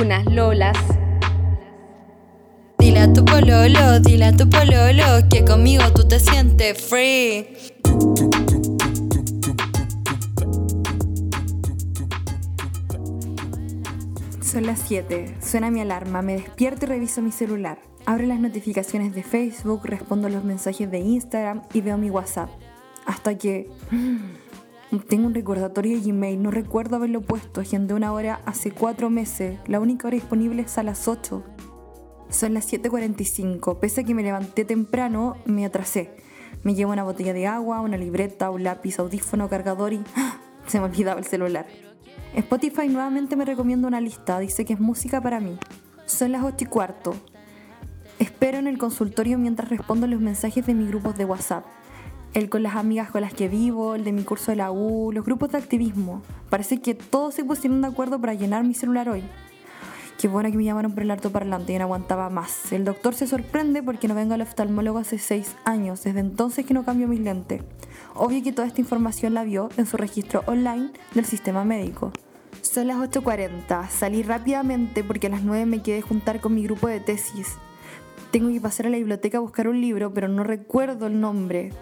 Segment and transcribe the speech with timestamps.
[0.00, 0.76] unas lolas.
[2.78, 7.56] Dile a tu pololo, dile a tu pololo que conmigo tú te sientes free.
[14.40, 17.78] Son las 7, suena mi alarma, me despierto y reviso mi celular.
[18.04, 22.50] Abro las notificaciones de Facebook, respondo los mensajes de Instagram y veo mi WhatsApp.
[23.06, 23.70] Hasta que
[25.00, 29.58] tengo un recordatorio de Gmail, no recuerdo haberlo puesto, agendé una hora hace cuatro meses,
[29.66, 31.42] la única hora disponible es a las 8.
[32.28, 36.14] Son las 7.45, pese a que me levanté temprano, me atrasé.
[36.62, 40.02] Me llevo una botella de agua, una libreta, un lápiz, audífono, cargador y
[40.66, 41.66] se me olvidaba el celular.
[42.34, 45.58] Spotify nuevamente me recomienda una lista, dice que es música para mí.
[46.06, 47.14] Son las 8 y cuarto.
[48.18, 51.64] Espero en el consultorio mientras respondo los mensajes de mis grupos de WhatsApp.
[52.34, 55.12] El con las amigas con las que vivo, el de mi curso de la U,
[55.12, 56.22] los grupos de activismo.
[56.48, 59.22] Parece que todos se pusieron de acuerdo para llenar mi celular hoy.
[60.18, 62.72] Qué bueno que me llamaron por el parlante y no aguantaba más.
[62.72, 66.72] El doctor se sorprende porque no vengo al oftalmólogo hace 6 años, desde entonces que
[66.72, 67.62] no cambio mis lentes.
[68.14, 72.12] Obvio que toda esta información la vio en su registro online del sistema médico.
[72.62, 76.88] Son las 8.40, salí rápidamente porque a las 9 me quedé juntar con mi grupo
[76.88, 77.58] de tesis.
[78.30, 81.72] Tengo que pasar a la biblioteca a buscar un libro, pero no recuerdo el nombre.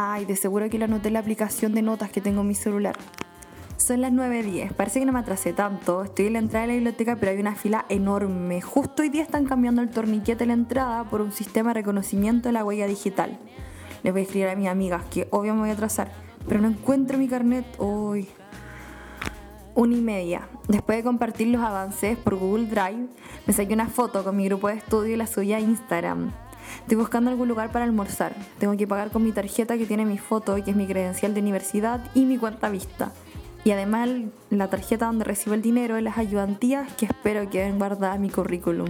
[0.00, 2.54] Ay, de seguro que lo anoté en la aplicación de notas que tengo en mi
[2.54, 2.94] celular.
[3.78, 6.04] Son las 9.10, parece que no me atrasé tanto.
[6.04, 8.60] Estoy en la entrada de la biblioteca, pero hay una fila enorme.
[8.60, 12.48] Justo hoy día están cambiando el torniquete de la entrada por un sistema de reconocimiento
[12.48, 13.40] de la huella digital.
[14.04, 16.12] Les voy a escribir a mis amigas que obvio me voy a atrasar,
[16.46, 18.28] pero no encuentro mi carnet hoy.
[19.74, 20.48] Una y media.
[20.68, 23.08] Después de compartir los avances por Google Drive,
[23.48, 26.30] me saqué una foto con mi grupo de estudio y la subí a Instagram.
[26.80, 28.34] Estoy buscando algún lugar para almorzar.
[28.58, 31.40] Tengo que pagar con mi tarjeta que tiene mi foto, que es mi credencial de
[31.40, 33.12] universidad y mi cuenta vista.
[33.64, 34.08] Y además
[34.50, 38.30] la tarjeta donde recibo el dinero es las ayudantías que espero que guardadas en mi
[38.30, 38.88] currículum.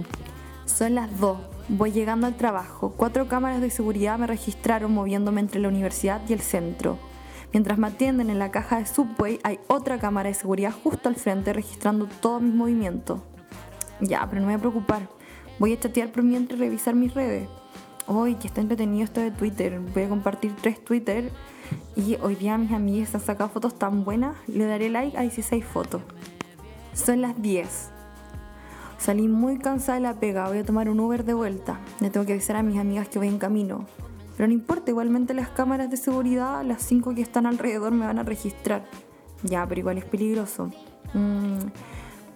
[0.65, 1.37] Son las 2.
[1.69, 2.93] Voy llegando al trabajo.
[2.95, 6.97] Cuatro cámaras de seguridad me registraron moviéndome entre la universidad y el centro.
[7.51, 11.15] Mientras me atienden en la caja de Subway, hay otra cámara de seguridad justo al
[11.15, 13.21] frente registrando todos mis movimientos.
[13.99, 15.09] Ya, pero no me voy a preocupar.
[15.57, 17.49] Voy a chatear por mientras revisar mis redes.
[18.11, 19.79] Hoy, que está entretenido esto de Twitter.
[19.93, 21.31] Voy a compartir tres Twitter.
[21.95, 24.35] Y hoy día mis amigas han sacado fotos tan buenas.
[24.47, 26.01] Le daré like a 16 fotos.
[26.93, 27.91] Son las 10.
[28.97, 30.47] Salí muy cansada de la pega.
[30.47, 31.81] Voy a tomar un Uber de vuelta.
[31.99, 33.85] Le tengo que avisar a mis amigas que voy en camino.
[34.35, 38.17] Pero no importa, igualmente las cámaras de seguridad, las cinco que están alrededor, me van
[38.17, 38.85] a registrar.
[39.43, 40.71] Ya, pero igual es peligroso.
[41.13, 41.59] Mm,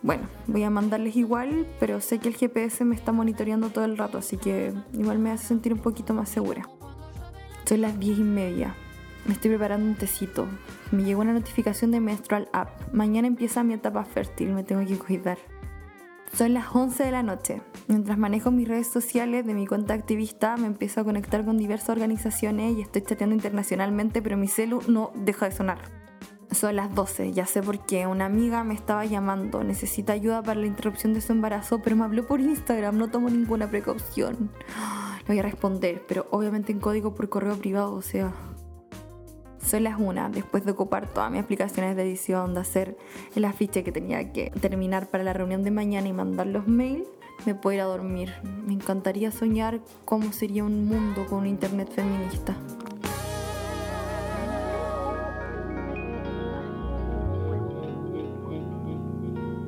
[0.04, 3.98] bueno, voy a mandarles igual, pero sé que el GPS me está monitoreando todo el
[3.98, 6.68] rato, así que igual me hace sentir un poquito más segura.
[7.66, 8.76] Son las diez y media.
[9.26, 10.46] Me estoy preparando un tecito.
[10.92, 12.94] Me llegó una notificación de Menstrual App.
[12.94, 15.38] Mañana empieza mi etapa fértil, me tengo que cuidar.
[16.34, 17.62] Son las 11 de la noche.
[17.88, 21.90] Mientras manejo mis redes sociales de mi cuenta activista, me empiezo a conectar con diversas
[21.90, 26.03] organizaciones y estoy chateando internacionalmente, pero mi celu no deja de sonar.
[26.54, 28.06] Son las 12, ya sé por qué.
[28.06, 32.04] Una amiga me estaba llamando, necesita ayuda para la interrupción de su embarazo, pero me
[32.04, 34.52] habló por Instagram, no tomo ninguna precaución.
[35.22, 38.34] Le voy a responder, pero obviamente en código por correo privado, o sea,
[39.66, 42.98] son las una, después de ocupar todas mis aplicaciones de edición, de hacer
[43.36, 47.08] el afiche que tenía que terminar para la reunión de mañana y mandar los mails,
[47.46, 48.34] me puedo ir a dormir.
[48.68, 52.56] Me encantaría soñar cómo sería un mundo con un internet feminista.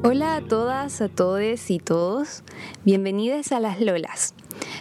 [0.08, 2.44] Hola a todas, a todos y todos.
[2.84, 4.36] Bienvenidas a Las Lolas.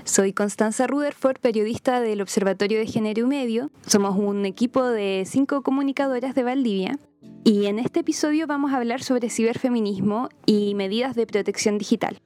[0.05, 3.71] Soy Constanza Rutherford, periodista del Observatorio de Género y Medio.
[3.87, 6.99] Somos un equipo de cinco comunicadoras de Valdivia.
[7.43, 12.20] Y en este episodio vamos a hablar sobre ciberfeminismo y medidas de protección digital.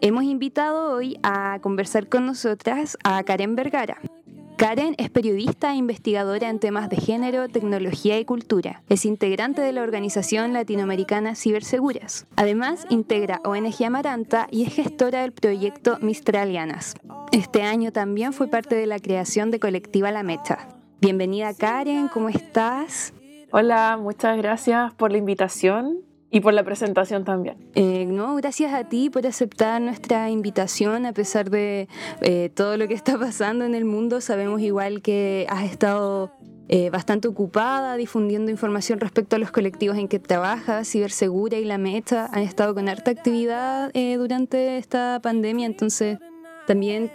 [0.00, 3.98] Hemos invitado hoy a conversar con nosotras a Karen Vergara.
[4.60, 8.82] Karen es periodista e investigadora en temas de género, tecnología y cultura.
[8.90, 12.26] Es integrante de la organización latinoamericana Ciberseguras.
[12.36, 16.94] Además, integra ONG Amaranta y es gestora del proyecto Mistralianas.
[17.32, 20.68] Este año también fue parte de la creación de Colectiva La Mecha.
[21.00, 23.14] Bienvenida Karen, ¿cómo estás?
[23.52, 26.09] Hola, muchas gracias por la invitación.
[26.30, 27.56] Y por la presentación también.
[27.74, 31.88] Eh, no, gracias a ti por aceptar nuestra invitación a pesar de
[32.20, 34.20] eh, todo lo que está pasando en el mundo.
[34.20, 36.32] Sabemos igual que has estado
[36.68, 40.88] eh, bastante ocupada difundiendo información respecto a los colectivos en que trabajas.
[40.88, 46.18] Cibersegura y La Meta han estado con harta actividad durante esta pandemia, entonces
[46.68, 47.10] también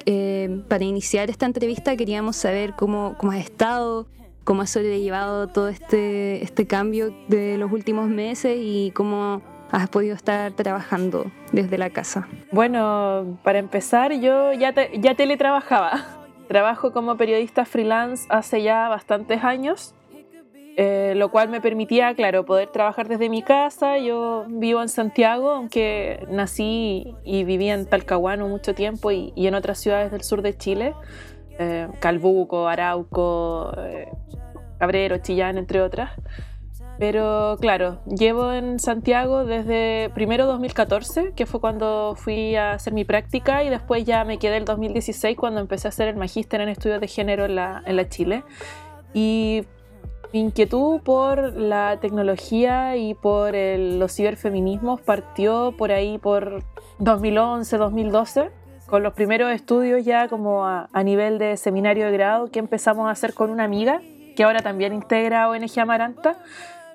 [0.68, 4.08] para iniciar esta entrevista queríamos saber cómo, cómo has estado,
[4.46, 10.16] cómo has sobrellevado todo este, este cambio de los últimos meses y cómo has podido
[10.16, 12.28] estar trabajando desde la casa.
[12.52, 16.06] Bueno, para empezar, yo ya, ya teletrabajaba.
[16.48, 19.96] Trabajo como periodista freelance hace ya bastantes años,
[20.78, 23.98] eh, lo cual me permitía, claro, poder trabajar desde mi casa.
[23.98, 29.56] Yo vivo en Santiago, aunque nací y viví en Talcahuano mucho tiempo y, y en
[29.56, 30.94] otras ciudades del sur de Chile.
[31.58, 34.10] Eh, Calbuco, Arauco, eh,
[34.80, 36.12] Cabrero, Chillán, entre otras.
[36.98, 43.04] Pero claro, llevo en Santiago desde primero 2014, que fue cuando fui a hacer mi
[43.04, 46.70] práctica, y después ya me quedé el 2016 cuando empecé a hacer el magíster en
[46.70, 48.44] estudios de género en la, en la Chile.
[49.14, 49.66] Y
[50.32, 56.64] mi inquietud por la tecnología y por los ciberfeminismos partió por ahí por
[57.00, 58.52] 2011, 2012
[58.86, 63.12] con los primeros estudios ya como a, nivel de seminario de grado que empezamos a
[63.12, 64.02] hacer con una amiga
[64.36, 66.38] que ahora también integra ONG Amaranta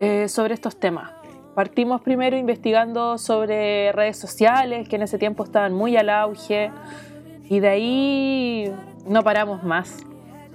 [0.00, 1.10] eh, sobre estos temas.
[1.54, 6.70] Partimos primero investigando sobre redes sociales que en ese tiempo estaban muy al auge
[7.48, 8.72] y de ahí
[9.06, 10.06] no paramos más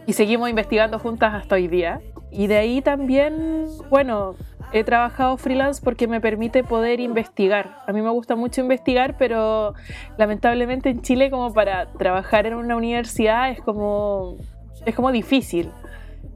[0.08, 2.02] y seguimos investigando juntas hasta hoy día.
[2.32, 4.36] Y de ahí también, bueno,
[4.72, 7.78] he trabajado freelance porque me permite poder investigar.
[7.88, 9.74] A mí me gusta mucho investigar, pero
[10.18, 14.38] lamentablemente en Chile como para trabajar en una universidad es como,
[14.86, 15.72] es como difícil.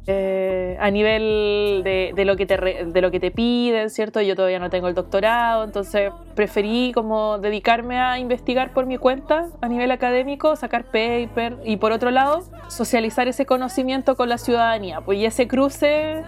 [0.08, 4.22] Eh, a nivel de, lo que te de lo que te piden, ¿cierto?
[4.22, 9.50] Yo todavía no tengo el doctorado, entonces preferí como dedicarme a investigar por mi cuenta
[9.62, 15.02] a nivel académico, sacar paper y por otro lado socializar ese conocimiento con la ciudadanía.
[15.02, 16.24] Pues y ese cruce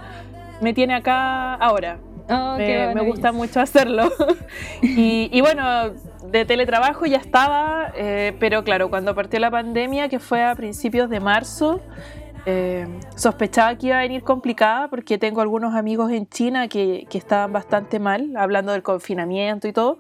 [0.61, 1.97] me tiene acá ahora.
[2.29, 4.09] Oh, me, gusta mucho hacerlo.
[4.81, 5.89] y, bueno,
[6.23, 11.09] de teletrabajo ya estaba, eh, pero claro, cuando partió la pandemia, que fue a principios
[11.09, 11.81] de marzo,
[12.45, 17.17] eh, sospechaba que iba a venir complicada porque tengo algunos amigos en China que, que,
[17.17, 19.97] estaban bastante mal, hablando del confinamiento y todo.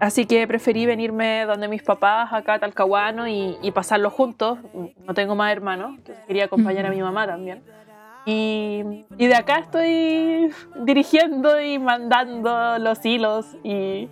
[0.00, 4.58] Así que preferí venirme donde mis papás, acá a Talcahuano, y, y pasarlo juntos.
[5.06, 7.62] No tengo más hermanos, quería acompañar a mi mamá también.
[8.24, 10.50] Y, y, de acá estoy
[10.84, 14.08] dirigiendo y mandando los hilos y,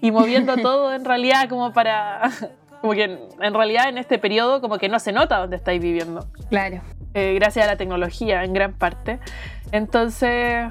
[0.00, 2.30] y moviendo todo en realidad como para...
[2.82, 6.26] Como que en, realidad en este periodo como que no se nota dónde estáis viviendo.
[6.50, 6.82] Claro.
[7.16, 9.20] Eh, gracias a la tecnología en gran parte.
[9.72, 10.66] Entonces,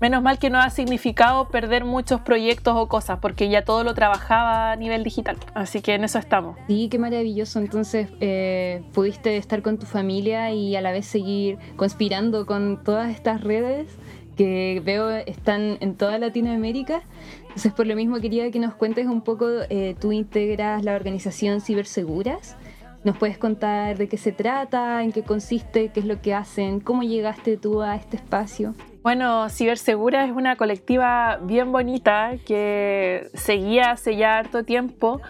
[0.00, 3.92] menos mal que no ha significado perder muchos proyectos o cosas, porque ya todo lo
[3.94, 5.36] trabajaba a nivel digital.
[5.54, 6.56] Así que en eso estamos.
[6.68, 7.58] Sí, qué maravilloso.
[7.58, 13.10] Entonces, eh, pudiste estar con tu familia y a la vez seguir conspirando con todas
[13.10, 13.88] estas redes
[14.36, 17.02] que veo están en toda Latinoamérica.
[17.42, 21.60] Entonces, por lo mismo quería que nos cuentes un poco, eh, tú integras la organización
[21.60, 22.56] Ciberseguras.
[23.02, 26.80] ¿Nos puedes contar de qué se trata, en qué consiste, qué es lo que hacen,
[26.80, 28.74] cómo llegaste tú a este espacio?
[29.02, 35.22] Bueno, Cibersegura es una colectiva bien bonita que seguía hace ya harto tiempo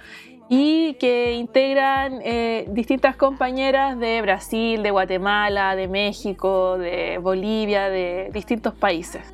[0.49, 8.31] y que integran eh, distintas compañeras de Brasil, de Guatemala, de México, de Bolivia, de
[8.33, 9.33] distintos países.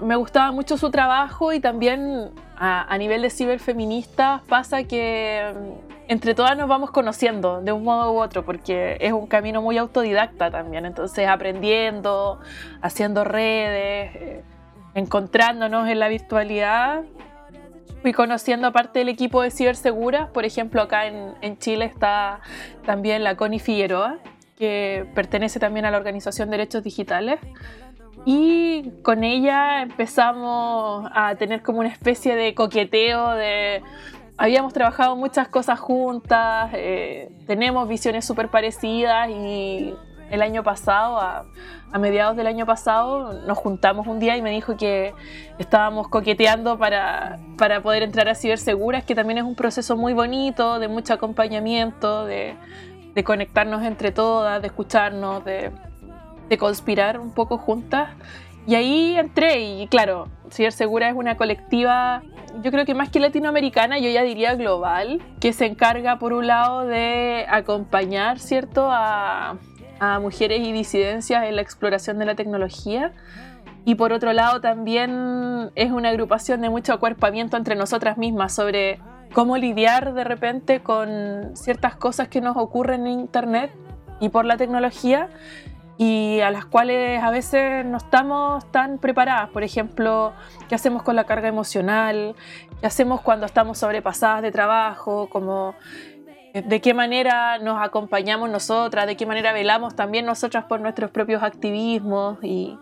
[0.00, 2.30] Me gustaba mucho su trabajo y también
[2.64, 5.52] a, nivel de ciberfeministas pasa que
[6.06, 9.78] entre todas nos vamos conociendo de un modo u otro, porque es un camino muy
[9.78, 12.38] autodidacta también, entonces aprendiendo,
[12.80, 14.44] haciendo redes, eh,
[14.94, 17.02] encontrándonos en la virtualidad.
[18.00, 22.42] Fui conociendo aparte del equipo de ciberseguras, por ejemplo acá en, en Chile está
[22.86, 24.18] también la Connie Figueroa,
[24.56, 27.40] que pertenece también a la Organización de Derechos Digitales.
[28.24, 33.82] Y con ella empezamos a tener como una especie de coqueteo de
[34.36, 39.94] habíamos trabajado muchas cosas juntas, eh, tenemos visiones súper parecidas y
[40.30, 41.44] el año pasado, a,
[41.98, 45.12] mediados del año pasado, nos juntamos un día y me dijo que
[45.58, 50.78] estábamos coqueteando para, para poder entrar a Ciberseguras, que también es un proceso muy bonito,
[50.78, 52.56] de mucho acompañamiento, de,
[53.14, 55.70] de conectarnos entre todas, de escucharnos, de,
[56.52, 58.10] de conspirar un poco juntas.
[58.66, 62.22] Y ahí entré y claro, Cibersegura es una colectiva,
[62.62, 66.46] yo creo que más que latinoamericana, yo ya diría global, que se encarga por un
[66.46, 69.56] lado de acompañar, ¿cierto?, a,
[69.98, 73.12] a mujeres y disidencias en la exploración de la tecnología
[73.84, 79.00] Y por otro lado también es una agrupación de mucho acuerpamiento entre nosotras mismas sobre
[79.32, 83.70] cómo lidiar de repente con ciertas cosas que nos ocurren en Internet
[84.20, 85.28] y por la tecnología
[86.02, 89.50] y a las cuales a veces no estamos tan preparadas.
[89.50, 90.32] Por ejemplo,
[90.68, 92.34] qué hacemos con la carga emocional,
[92.80, 95.76] qué hacemos cuando estamos sobrepasadas de trabajo, como
[96.54, 101.12] eh, de qué manera nos acompañamos nosotras, de qué manera velamos también nosotras por nuestros
[101.12, 102.76] propios activismos y,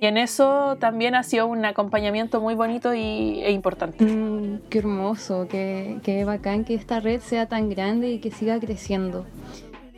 [0.00, 4.02] y en eso también ha sido un acompañamiento muy bonito y, e importante.
[4.02, 8.58] Mm, qué hermoso, qué, qué bacán que esta red sea tan grande y que siga
[8.60, 9.26] creciendo.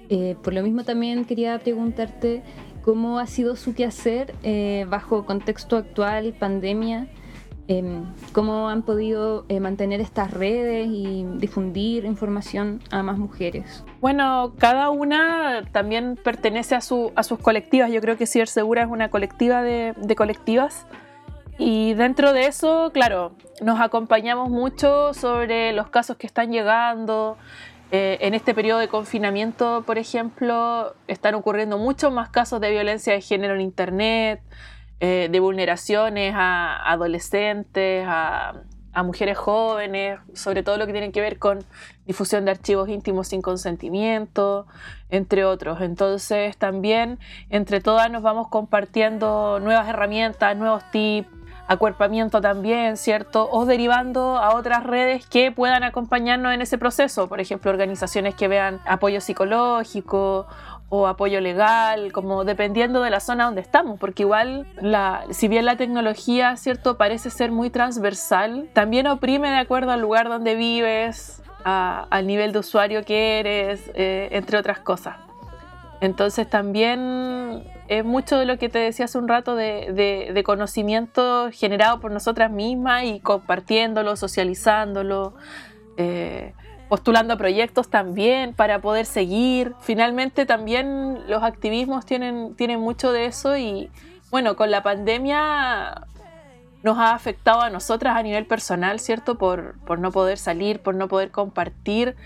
[0.08, 2.42] Eh, por lo mismo también quería preguntarte
[2.82, 7.08] cómo ha sido su quehacer eh, bajo contexto actual, pandemia,
[7.66, 13.84] em, cómo han podido eh, mantener estas redes y difundir información a más mujeres.
[14.00, 17.92] Bueno, cada una también pertenece a, su, a sus colectivas.
[17.92, 20.86] Yo creo que Ciber Segura es una colectiva de colectivas.
[21.58, 27.36] Y dentro de eso, claro, nos acompañamos mucho sobre los casos que están llegando,
[27.90, 33.14] eh, en este periodo de confinamiento, por ejemplo, están ocurriendo muchos más casos de violencia
[33.14, 34.42] de género en Internet,
[35.00, 38.54] eh, de vulneraciones a adolescentes, a,
[39.04, 41.64] mujeres jóvenes, sobre todo lo que tiene que ver con
[42.04, 44.66] difusión de archivos íntimos sin consentimiento,
[45.08, 45.80] entre otros.
[45.82, 51.28] Entonces también entre todas nos vamos compartiendo nuevas herramientas, nuevos tips,
[51.68, 53.48] acuerpamiento también, ¿cierto?
[53.50, 58.48] O derivando a otras redes que puedan acompañarnos en ese proceso, por ejemplo, organizaciones que
[58.48, 60.46] vean apoyo psicológico
[60.88, 64.66] o apoyo legal, como dependiendo de la zona donde estamos, porque igual,
[65.30, 70.30] si bien la tecnología, ¿cierto?, parece ser muy transversal, también oprime de acuerdo al lugar
[70.30, 75.16] donde vives, al nivel de usuario que eres, eh, entre otras cosas.
[76.00, 82.00] Entonces también es mucho de lo que te decía hace un rato de, conocimiento generado
[82.00, 85.34] por nosotras mismas y compartiéndolo, socializándolo,
[85.96, 86.52] eh,
[86.88, 89.74] postulando proyectos también para poder seguir.
[89.80, 93.90] Finalmente también los activismos tienen, tienen mucho de eso y
[94.30, 96.06] bueno, con la pandemia
[96.82, 99.36] nos ha afectado a nosotras a nivel personal, ¿cierto?
[99.36, 102.16] Por, por no poder salir, por no poder compartir,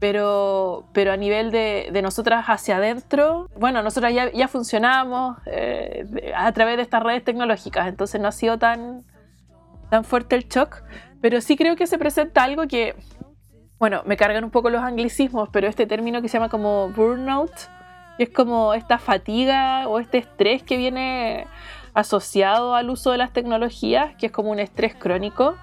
[0.00, 6.32] pero, pero a nivel de, de nosotras hacia adentro, bueno, nosotras ya, ya funcionamos eh,
[6.34, 9.04] a través de estas redes tecnológicas, entonces no ha sido tan,
[9.90, 10.82] tan fuerte el shock,
[11.20, 12.96] pero sí creo que se presenta algo que,
[13.78, 17.52] bueno, me cargan un poco los anglicismos, pero este término que se llama como burnout,
[18.18, 21.46] es como esta fatiga o este estrés que viene
[21.94, 25.56] asociado al uso de las tecnologías, que es como un estrés crónico.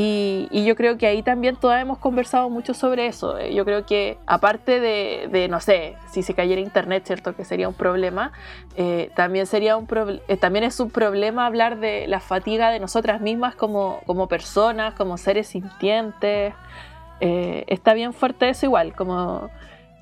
[0.00, 3.36] Y, yo creo que ahí también todas hemos conversado mucho sobre eso.
[3.36, 7.34] Eh, yo creo que aparte de, no sé, si se cayera internet, ¿cierto?
[7.34, 8.30] Que sería un problema,
[8.76, 9.88] eh, también, sería un
[10.28, 14.94] eh, también es un problema hablar de la fatiga de nosotras mismas como, como personas,
[14.94, 16.54] como seres sintientes.
[17.20, 19.50] está bien fuerte eso igual, como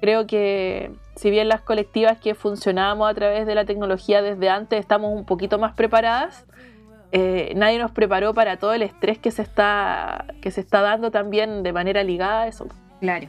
[0.03, 4.79] creo que si bien las colectivas que funcionamos a través de la tecnología desde antes
[4.79, 6.45] estamos un poquito más preparadas,
[7.13, 11.11] eh, nadie nos preparó para todo el estrés que se, está, que se está dando
[11.11, 12.67] también de manera ligada a eso.
[13.01, 13.29] Claro.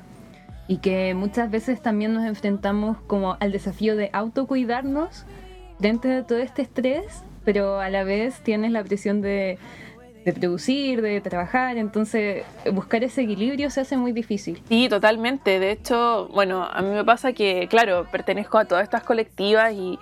[0.68, 5.26] Y que muchas veces también nos enfrentamos como al desafío de autocuidarnos
[5.80, 9.58] dentro de todo este estrés, pero a la vez tienes la presión de,
[10.26, 12.44] de producir, de trabajar, entonces
[12.74, 14.62] buscar ese equilibrio se hace muy difícil.
[14.68, 15.58] Sí, totalmente.
[15.58, 19.98] De hecho, bueno, a mí me pasa que, claro, pertenezco a todas estas colectivas y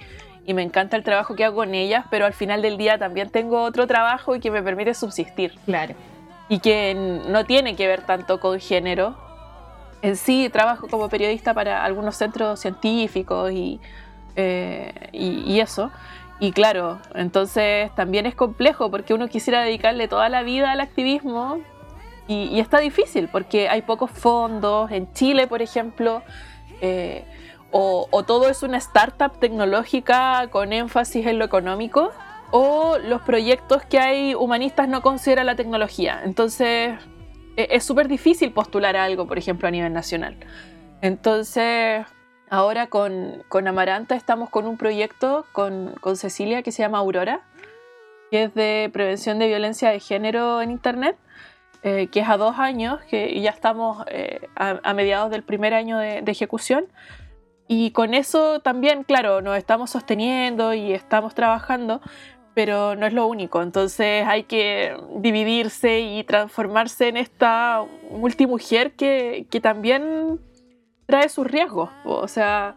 [0.45, 3.29] y me encanta el trabajo que hago con ellas, pero al final del día también
[3.29, 5.57] tengo otro trabajo y que me permite subsistir.
[5.65, 5.95] Claro.
[6.49, 6.93] Y que
[7.27, 9.15] no tiene que ver tanto con género.
[10.03, 13.79] En sí, trabajo como periodista para algunos centros científicos y,
[14.35, 15.89] eh, y, eso.
[16.39, 21.59] Y claro, entonces también es complejo porque uno quisiera dedicarle toda la vida al activismo
[22.27, 24.91] y, y está difícil porque hay pocos fondos.
[24.91, 26.21] En Chile, por ejemplo,
[26.81, 27.23] eh,
[27.77, 32.11] o, todo es una startup tecnológica con énfasis en lo económico,
[32.51, 36.21] o los proyectos que hay humanistas no consideran la tecnología.
[36.23, 36.93] Entonces
[37.57, 40.37] e, es súper difícil postular algo, por ejemplo, a nivel nacional.
[41.01, 42.05] Entonces,
[42.49, 47.41] ahora con, Amaranta estamos con un proyecto con, Cecilia que se llama Aurora,
[48.31, 51.17] que es de prevención de violencia de género en Internet,
[51.83, 55.97] eh, que es a dos años, que ya estamos eh, a, mediados del primer año
[55.97, 56.85] de ejecución.
[57.67, 61.99] Y con eso también, claro, nos estamos sosteniendo y estamos trabajando,
[62.53, 63.61] pero no es lo único.
[63.61, 70.39] Entonces hay que dividirse y transformarse en esta multimujer que, que también
[71.07, 71.89] trae sus riesgos.
[72.05, 72.75] O sea,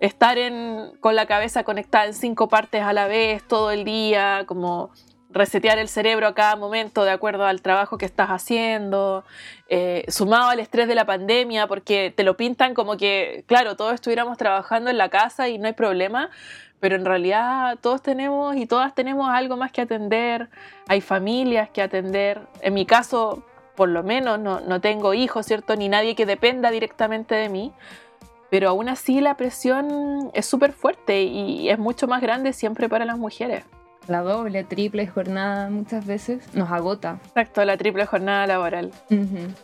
[0.00, 4.44] estar en, con la cabeza conectada en cinco partes a la vez todo el día,
[4.46, 4.90] como
[5.32, 9.24] resetear el cerebro a cada momento de acuerdo al trabajo que estás haciendo,
[9.68, 13.94] eh, sumado al estrés de la pandemia, porque te lo pintan como que, claro, todos
[13.94, 16.30] estuviéramos trabajando en la casa y no hay problema,
[16.80, 20.48] pero en realidad todos tenemos y todas tenemos algo más que atender,
[20.88, 23.44] hay familias que atender, en mi caso,
[23.76, 25.76] por lo menos, no, no tengo hijos, ¿cierto?
[25.76, 27.72] Ni nadie que dependa directamente de mí,
[28.50, 33.04] pero aún así la presión es súper fuerte y es mucho más grande siempre para
[33.04, 33.64] las mujeres
[34.10, 37.20] la doble, triple jornada muchas veces nos agota.
[37.26, 38.90] Exacto, la triple jornada laboral.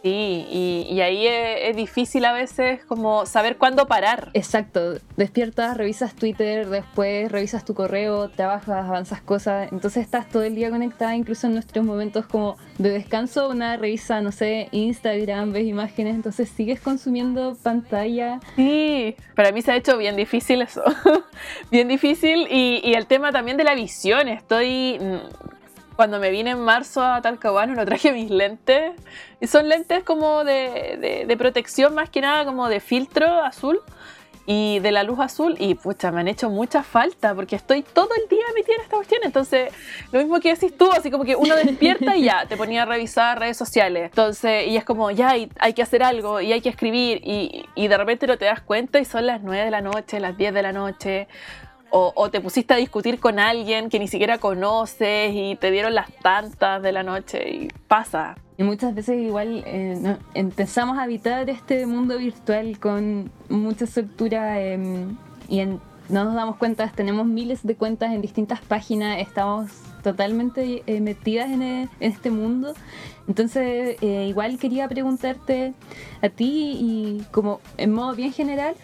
[0.02, 0.46] Sí,
[0.90, 4.30] y, ahí es, difícil a veces como saber cuándo parar.
[4.32, 10.54] Exacto, despiertas, revisas Twitter, después revisas tu correo, trabajas, avanzas cosas, entonces estás todo el
[10.54, 15.66] día conectada, incluso en nuestros momentos como de descanso, una revisa, no sé, Instagram, ves
[15.66, 18.40] imágenes, entonces sigues consumiendo pantalla.
[18.54, 20.82] Sí, para mí se ha hecho bien difícil eso,
[21.70, 24.98] bien difícil y, y el tema también de la visión estoy...
[25.00, 25.56] Mm,
[25.96, 28.92] cuando me vine en marzo a Talcahuano no traje mis lentes.
[29.40, 33.80] Y son lentes como de, de, protección más que nada, como de filtro azul
[34.48, 38.10] y de la luz azul y pucha, me han hecho mucha falta porque estoy todo
[38.14, 39.20] el día metida en esta cuestión.
[39.24, 39.72] Entonces,
[40.12, 42.86] lo mismo que decís tú, así como que uno despierta y ya, te ponía a
[42.86, 44.04] revisar redes sociales.
[44.04, 47.66] Entonces, y es como, ya, hay, hay que hacer algo y hay que escribir y,
[47.74, 50.36] y de repente no te das cuenta y son las 9 de la noche, las
[50.36, 51.28] 10 de la noche
[51.98, 56.12] o, te pusiste a discutir con alguien que ni siquiera conoces y te dieron las
[56.16, 58.36] tantas de la noche y pasa.
[58.58, 65.16] Y muchas veces igual eh, empezamos a habitar este mundo virtual con mucha soltura em,
[65.48, 69.70] y no nos damos cuenta, tenemos miles de cuentas en distintas páginas, estamos
[70.02, 72.74] totalmente eh, metidas en, e, en, este mundo.
[73.26, 75.72] Entonces, eh, igual quería preguntarte
[76.22, 78.74] a ti y como en modo bien general,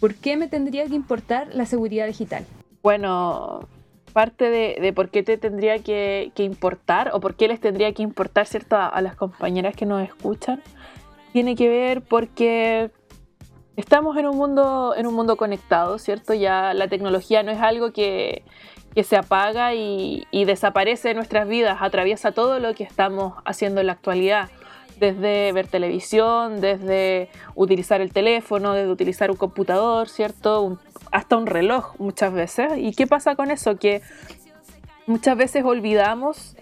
[0.00, 2.44] ¿por qué me tendría que importar la seguridad digital?
[2.82, 3.68] Bueno,
[4.12, 8.46] parte de, por qué te tendría que, importar o por qué les tendría que importar,
[8.46, 8.76] ¿cierto?
[8.76, 10.62] A, las compañeras que nos escuchan,
[11.32, 12.90] tiene que ver porque
[13.76, 16.34] estamos en un mundo, en un mundo conectado, ¿cierto?
[16.34, 18.44] Ya la tecnología no es algo que,
[19.04, 23.86] se apaga y, y, desaparece de nuestras vidas, atraviesa todo lo que estamos haciendo en
[23.86, 24.50] la actualidad
[25.02, 30.78] desde ver televisión, desde utilizar el teléfono, desde utilizar un computador, ¿cierto?
[31.12, 32.72] Hasta un reloj muchas veces.
[32.78, 33.76] ¿Y qué pasa con eso?
[33.76, 34.02] Que
[35.06, 36.56] muchas veces olvidamos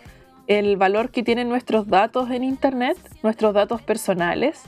[0.47, 4.63] el valor que tienen nuestros datos en Internet, nuestros datos personales,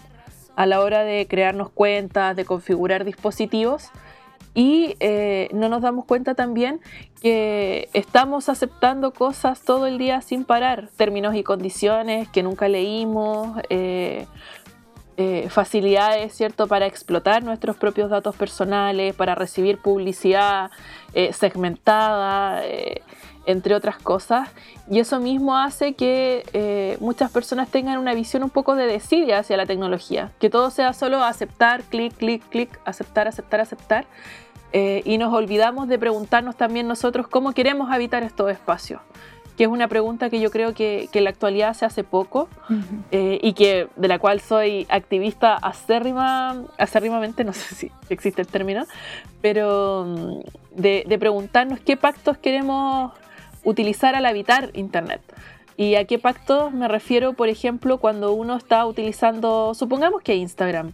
[0.55, 3.91] a la hora de crearnos cuentas, de configurar dispositivos
[4.55, 6.81] y eh, no nos damos cuenta también
[7.23, 13.59] que estamos aceptando cosas todo el día sin parar, términos y condiciones que nunca leímos,
[13.71, 14.27] eh,
[15.17, 20.71] eh, facilidades, ¿cierto?, para explotar nuestros propios datos personales, para recibir publicidad
[21.33, 22.63] segmentada,
[23.45, 24.49] entre otras cosas.
[24.91, 29.57] Y eso mismo hace que muchas personas tengan una visión un poco de desidia hacia
[29.57, 34.07] la tecnología, que todo sea solo aceptar, clic, clic, clic, aceptar, aceptar, aceptar
[34.73, 39.03] eh, y nos olvidamos de preguntarnos también nosotros cómo queremos habitar estos espacios,
[39.57, 42.49] que es una pregunta que yo creo que, en la actualidad se hace poco
[43.11, 48.49] eh, y que de la cual soy activista acérrima, acérrimamente, no sé si existe el
[48.49, 48.85] término,
[49.41, 53.13] pero mm, de, de preguntarnos qué pactos queremos
[53.65, 55.21] utilizar al habitar Internet.
[55.77, 60.93] ¿Y a qué pactos me refiero, por ejemplo, cuando uno está utilizando, supongamos que Instagram?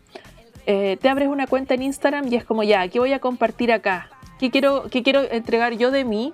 [0.66, 3.73] Eh, te abres una cuenta en Instagram y es como, ya, ¿qué voy a compartir
[3.73, 4.11] acá?
[4.38, 6.33] ¿Qué quiero, qué quiero entregar yo de mí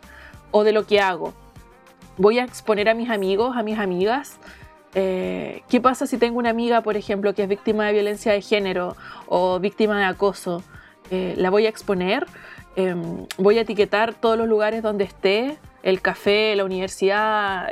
[0.51, 1.33] o de lo que hago?
[2.17, 4.39] ¿Voy a exponer a mis amigos, a mis amigas?
[4.95, 8.41] Eh, ¿Qué pasa si tengo una amiga, por ejemplo, que es víctima de violencia de
[8.41, 8.97] género
[9.27, 10.63] o víctima de acoso?
[11.11, 12.27] Eh, ¿La voy a exponer?
[12.77, 15.59] Em, ¿Voy a etiquetar todos los lugares donde esté?
[15.83, 17.69] El café, la universidad,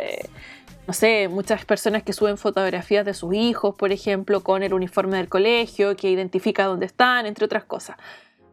[0.87, 5.16] no sé, muchas personas que suben fotografías de sus hijos, por ejemplo, con el uniforme
[5.16, 7.96] del colegio, que identifica dónde están, entre otras cosas.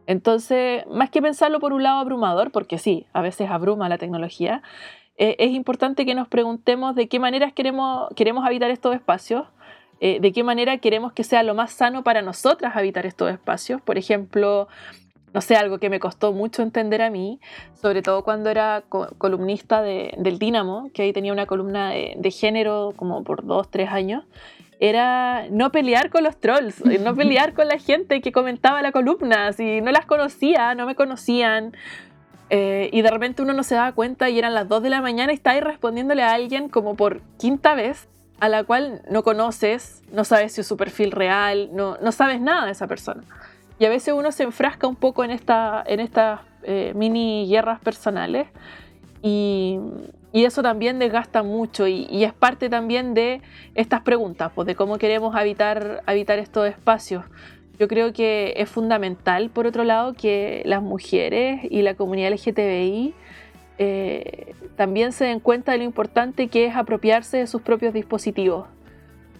[0.06, 4.62] Entonces, más que pensarlo por un lado abrumador, porque sí, a veces abruma la tecnología,
[5.22, 9.46] eh, es importante que nos preguntemos de qué maneras queremos, queremos habitar estos espacios,
[10.00, 13.82] eh, de qué manera queremos que sea lo más sano para nosotras habitar estos espacios.
[13.82, 14.66] Por ejemplo,
[15.34, 17.38] no sé, algo que me costó mucho entender a mí,
[17.74, 23.22] sobre todo cuando era columnista del Dínamo, que ahí tenía una columna de, género como
[23.22, 24.24] por dos, tres años,
[24.82, 29.52] era no pelear con los trolls, no pelear con la gente que comentaba la columna,
[29.52, 31.76] si no las conocía, no me conocían.
[32.50, 35.00] Eh, y de repente uno no se daba cuenta y eran las dos de la
[35.00, 38.08] mañana y está ahí respondiéndole a alguien como por quinta vez
[38.40, 42.40] a la cual no conoces, no sabes si es su perfil real, no, no sabes
[42.40, 43.22] nada de esa persona.
[43.78, 47.80] Y a veces uno se enfrasca un poco en, esta, en estas eh, mini guerras
[47.80, 48.48] personales
[49.22, 49.78] y,
[50.32, 53.42] eso también desgasta mucho y, es parte también de
[53.74, 57.24] estas preguntas, pues, de cómo queremos habitar, habitar estos espacios.
[57.80, 63.14] Yo creo que es fundamental, por otro lado, que las mujeres y la comunidad LGTBI
[63.78, 68.66] eh, también se den cuenta de lo importante que es apropiarse de sus propios dispositivos.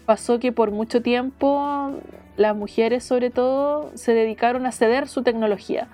[0.07, 1.92] Pasó que por mucho tiempo
[2.38, 5.88] las mujeres sobre todo se dedicaron a ceder su tecnología.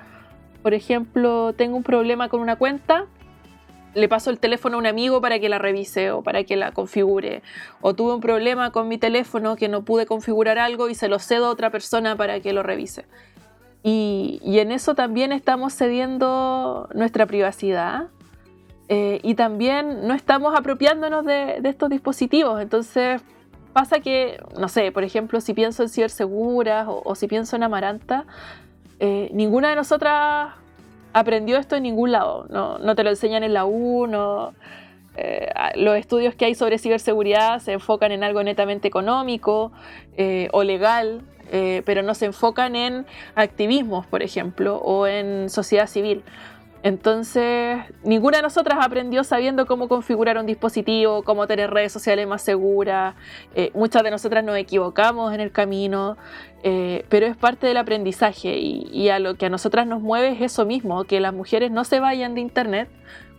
[0.62, 3.06] Por ejemplo, tengo un problema con una cuenta,
[3.96, 6.72] le paso el teléfono a un amigo para que la revise o para que la
[6.72, 7.42] configure.
[7.80, 11.18] O tuve un problema con mi teléfono que no pude configurar algo y se lo
[11.18, 13.06] cedo a otra persona para que lo revise.
[13.82, 18.08] Y, en eso también estamos cediendo nuestra privacidad
[18.88, 22.60] eh, y también no estamos apropiándonos de, estos dispositivos.
[22.60, 23.22] Entonces
[23.72, 27.62] pasa que, no sé, por ejemplo, si pienso en ciberseguras o, o si pienso en
[27.62, 28.26] Amaranta,
[28.98, 30.54] eh, ninguna de nosotras
[31.18, 32.46] aprendió esto en ningún lado.
[32.50, 34.06] No, no te lo enseñan en la U,
[35.16, 39.72] eh, los estudios que hay sobre ciberseguridad se enfocan en algo netamente económico
[40.52, 46.22] o legal, pero no se enfocan en activismos, por ejemplo, o en sociedad civil.
[46.82, 52.42] Entonces, ninguna de nosotras aprendió sabiendo cómo configurar un dispositivo, cómo tener redes sociales más
[52.42, 53.14] seguras.
[53.54, 56.16] Eh, muchas de nosotras nos equivocamos en el camino,
[56.62, 60.40] eh, pero es parte del aprendizaje y, a lo que a nosotras nos mueve es
[60.40, 62.88] eso mismo, que las mujeres no se vayan de Internet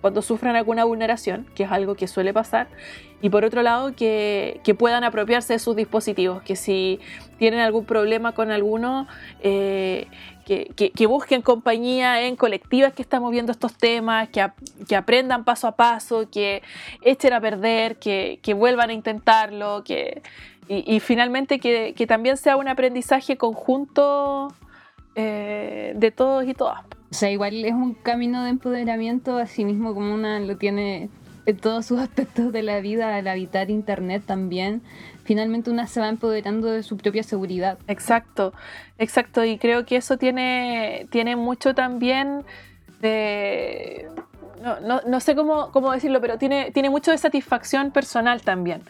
[0.01, 2.67] cuando sufran alguna vulneración, que es algo que suele pasar,
[3.21, 6.99] y por otro lado que, puedan apropiarse de sus dispositivos, que si
[7.39, 9.07] tienen algún problema con alguno,
[9.41, 10.07] eh,
[10.47, 16.29] que, busquen compañía en colectivas que están moviendo estos temas, que, aprendan paso a paso,
[16.29, 16.63] que
[17.01, 20.21] echen a perder, que, vuelvan a intentarlo, que,
[20.69, 24.53] y, finalmente que, también sea un aprendizaje conjunto
[25.15, 26.81] eh, de todos y todas.
[27.11, 31.09] O sea, igual es un camino de empoderamiento, así mismo como una lo tiene
[31.47, 34.81] en todos sus aspectos de la vida, al habitar Internet también,
[35.23, 37.79] finalmente una se va empoderando de su propia seguridad.
[37.87, 38.53] Exacto,
[38.97, 42.43] exacto, y creo que eso tiene, tiene mucho también
[42.99, 44.09] de...
[45.05, 48.81] No, sé cómo, cómo, decirlo, pero tiene, tiene mucho de satisfacción personal también.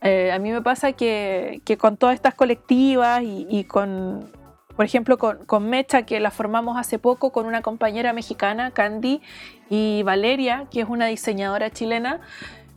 [0.00, 4.30] Eh, a mí me pasa que, que, con todas estas colectivas y con
[4.76, 9.22] por ejemplo, con, Mecha, que la formamos hace poco con una compañera mexicana, Candy,
[9.70, 12.20] y Valeria, que es una diseñadora chilena,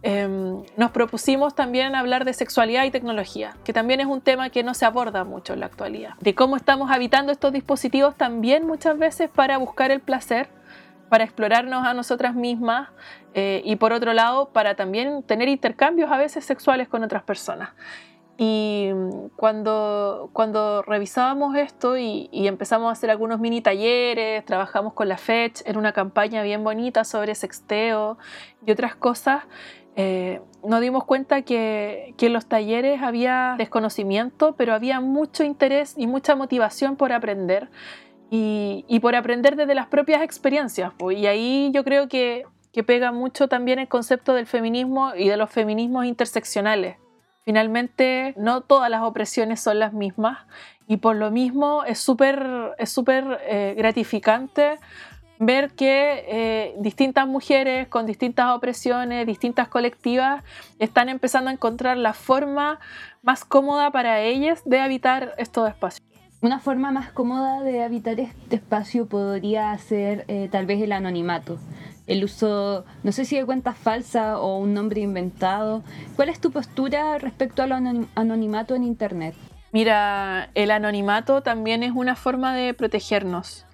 [0.02, 4.64] em, nos propusimos también hablar de sexualidad y tecnología, que también es un tema que
[4.64, 6.14] no se aborda mucho en la actualidad.
[6.22, 10.48] De cómo estamos habitando estos dispositivos también muchas veces para buscar el placer,
[11.10, 12.90] para explorarnos a nosotras mismas
[13.34, 17.72] eh, y por otro lado para también tener intercambios a veces sexuales con otras personas.
[18.42, 18.92] Y
[19.36, 25.60] cuando, cuando revisábamos esto y, empezamos a hacer algunos mini talleres, trabajamos con la Fetch
[25.66, 28.18] en una campaña bien bonita sobre sexteo
[28.66, 29.44] y otras cosas,
[29.98, 35.96] eh, nos dimos cuenta que, que, en los talleres había desconocimiento, pero había mucho interés
[35.98, 37.70] y mucha motivación por aprender
[38.32, 40.94] y, y por aprender desde las propias experiencias.
[41.12, 45.36] Y ahí yo creo que, que pega mucho también el concepto del feminismo y de
[45.36, 46.96] los feminismos interseccionales
[47.50, 50.38] Finalmente, no todas las opresiones son las mismas
[50.88, 54.78] y por lo mismo es súper es súper eh, gratificante
[55.40, 60.44] ver que eh, distintas mujeres con distintas opresiones, distintas colectivas,
[60.78, 62.80] están empezando a encontrar la forma
[63.24, 66.08] más cómoda para ellas de habitar estos espacios.
[66.42, 71.58] Una forma más cómoda de habitar este espacio podría ser eh, tal vez el anonimato
[72.10, 75.84] el uso, no sé si de cuentas falsas o un nombre inventado.
[76.16, 77.72] ¿Cuál es tu postura respecto al
[78.16, 79.36] anonimato en Internet?
[79.72, 83.66] Mira, el anonimato también es una forma de protegernos.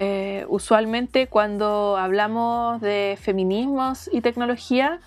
[0.00, 4.98] Eh, usualmente cuando hablamos de feminismos y tecnología,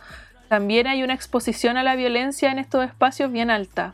[0.48, 3.94] también hay una exposición a la violencia en estos espacios bien alta.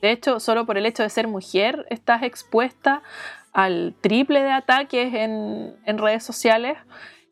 [0.00, 3.02] De hecho, solo por el hecho de ser mujer, estás expuesta
[3.52, 6.78] al triple de ataques en, en redes sociales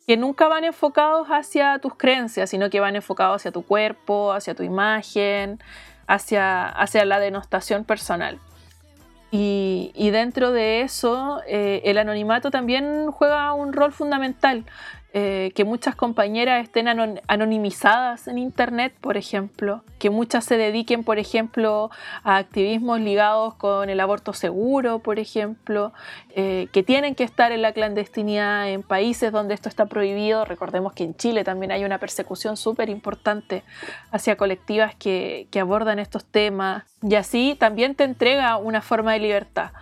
[0.07, 4.55] que nunca van enfocados hacia tus creencias, sino que van enfocados hacia tu cuerpo, hacia
[4.55, 5.61] tu imagen,
[6.07, 8.39] hacia, hacia la denostación personal.
[9.35, 14.67] Y, dentro de eso, eh, el anonimato también juega un rol fundamental.
[15.15, 21.19] Eh, que muchas compañeras estén anonimizadas en Internet, por ejemplo, que muchas se dediquen, por
[21.19, 21.91] ejemplo,
[22.25, 25.93] a activismos ligados con el aborto seguro, por ejemplo,
[26.35, 30.47] eh, que tienen que estar en la clandestinidad en países donde esto está prohibido.
[30.47, 33.65] Recordemos que en Chile también hay una persecución súper importante
[34.13, 39.73] hacia colectivas que, abordan estos temas y así también te entrega una forma de libertad.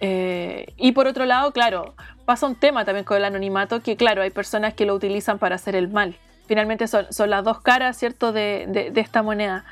[0.00, 4.22] Eh, y por otro lado, claro, pasa un tema también con el anonimato, que claro,
[4.22, 6.16] hay personas que lo utilizan para hacer el mal.
[6.46, 9.64] Finalmente son, las dos caras, ¿cierto?, de, de esta moneda.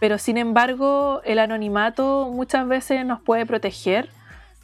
[0.00, 4.08] Pero sin embargo, el anonimato muchas veces nos puede proteger.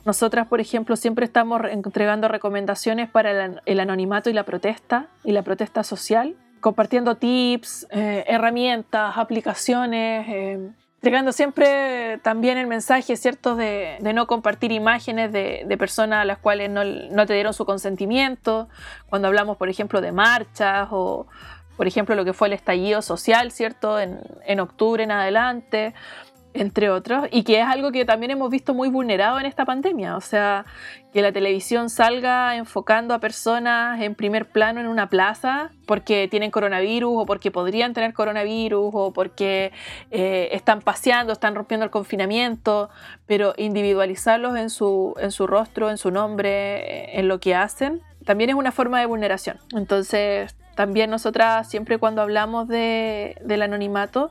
[0.07, 5.43] Nosotras, por ejemplo, siempre estamos entregando recomendaciones para el anonimato y la protesta, y la
[5.43, 10.71] protesta social, compartiendo tips, eh, herramientas, aplicaciones, eh,
[11.07, 16.69] entregando siempre también el mensaje, ¿cierto?, de, no compartir imágenes de, personas a las cuales
[16.69, 18.69] no, te dieron su consentimiento,
[19.09, 21.29] cuando hablamos, por ejemplo, de marchas o,
[21.77, 25.95] por ejemplo, lo que fue el estallido social, ¿cierto?, en, en octubre en adelante
[26.57, 30.17] entre otros, y que es algo que también hemos visto muy vulnerado en esta pandemia,
[30.17, 30.65] o sea,
[31.13, 36.51] que la televisión salga enfocando a personas en primer plano en una plaza porque tienen
[36.51, 39.73] coronavirus o porque podrían tener coronavirus o porque
[40.11, 42.91] eh, están paseando, están rompiendo el confinamiento,
[43.27, 48.03] pero individualizarlos en su, en su rostro, en su nombre, eh, en lo que hacen,
[48.27, 49.59] también es una forma de vulneración.
[49.75, 54.31] Entonces, también nosotras siempre cuando hablamos de, del anonimato,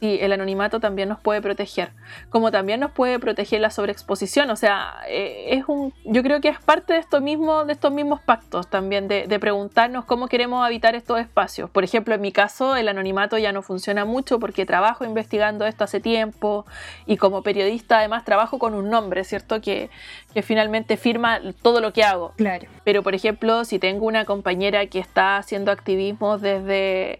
[0.00, 1.90] Sí, el anonimato también nos puede proteger,
[2.30, 6.48] como también nos puede proteger la sobreexposición, o sea, eh, es un, yo creo que
[6.48, 10.94] es parte de esto mismo, de estos mismos pactos también, de, preguntarnos cómo queremos habitar
[10.94, 11.70] estos espacios.
[11.70, 15.84] Por ejemplo, en mi caso, el anonimato ya no funciona mucho porque trabajo investigando esto
[15.84, 16.66] hace tiempo
[17.06, 19.60] y como periodista además trabajo con un nombre, ¿cierto?
[19.60, 19.88] Que,
[20.34, 22.32] que finalmente firma todo lo que hago.
[22.36, 22.68] Claro.
[22.84, 27.18] Pero, por ejemplo, si tengo una compañera que está haciendo activismo desde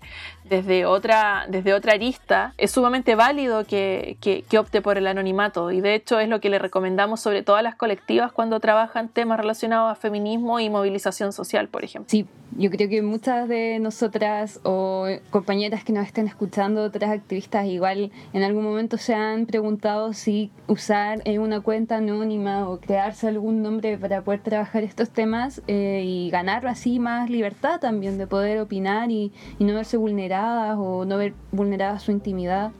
[0.51, 5.81] desde otra, desde otra arista, es sumamente válido que, que, opte por el anonimato y
[5.81, 9.39] de hecho es lo que le recomendamos sobre todo a las colectivas cuando trabajan temas
[9.39, 12.11] relacionados a feminismo y movilización social, por ejemplo.
[12.11, 17.67] Sí, yo creo que muchas de nosotras o compañeras que nos estén escuchando, otras activistas,
[17.67, 23.63] igual en algún momento se han preguntado si usar una cuenta anónima o crearse algún
[23.63, 28.59] nombre para poder trabajar estos temas eh, y ganar así más libertad también de poder
[28.59, 32.73] opinar y, y no verse vulnerable o no ver vulnerada su intimidad.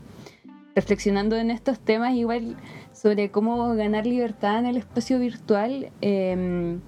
[0.75, 2.57] Reflexionando en estos temas, igual
[2.93, 6.81] sobre cómo ganar libertad en el espacio virtual, em,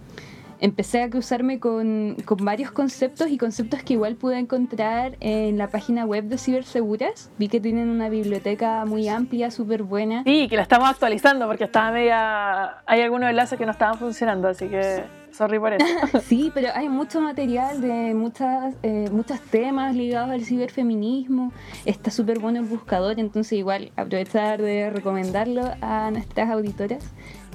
[0.63, 5.69] empecé a cruzarme con, con, varios conceptos y conceptos que igual pude encontrar en la
[5.69, 7.31] página web de Ciberseguras.
[7.37, 10.23] Vi que tienen una biblioteca muy amplia, súper buena.
[10.23, 12.81] Sí, que la estamos actualizando porque estaba media...
[12.87, 15.85] Hay algunos enlaces que no estaban funcionando, así que sorry por eso.
[16.23, 21.53] sí, pero hay mucho material de muchas, eh, muchos temas ligados al ciberfeminismo.
[21.85, 27.13] Está súper bueno el buscador, entonces igual aprovechar de recomendarlo a nuestras auditoras.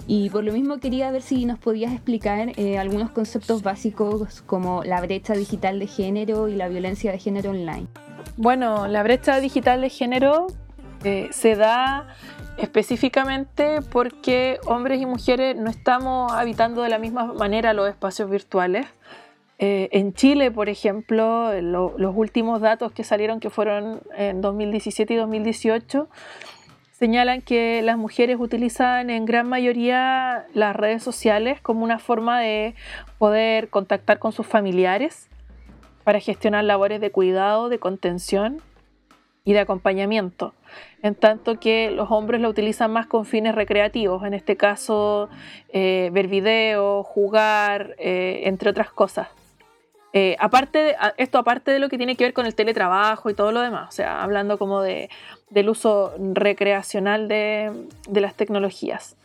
[0.08, 4.84] Y por lo mismo quería ver si nos podías explicar eh, algunos conceptos básicos como
[4.86, 7.88] la brecha digital de género y la violencia de género online.
[8.38, 10.48] Bueno, la brecha digital de género
[11.04, 12.08] eh, se da
[12.58, 18.88] específicamente porque hombres y mujeres no estamos habitando de la misma manera los espacios virtuales.
[19.60, 25.18] Eh, en Chile, por ejemplo, los últimos datos que salieron, que fueron en 2017 y
[25.18, 26.08] 2018,
[26.98, 32.74] señalan que las mujeres utilizan en gran mayoría las redes sociales como una forma de
[33.20, 35.30] poder contactar con sus familiares
[36.04, 38.62] para gestionar labores de cuidado, de contención
[39.44, 40.56] y de acompañamiento,
[41.04, 45.30] en tanto que los hombres lo utilizan más con fines recreativos, en este caso
[45.70, 49.28] eh, ver videos, jugar, eh, entre otras cosas.
[50.14, 53.52] Eh, aparte esto aparte de lo que tiene que ver con el teletrabajo y todo
[53.52, 55.10] lo demás, o sea, hablando como de,
[55.50, 57.72] del uso recreacional de,
[58.08, 59.16] de las tecnologías.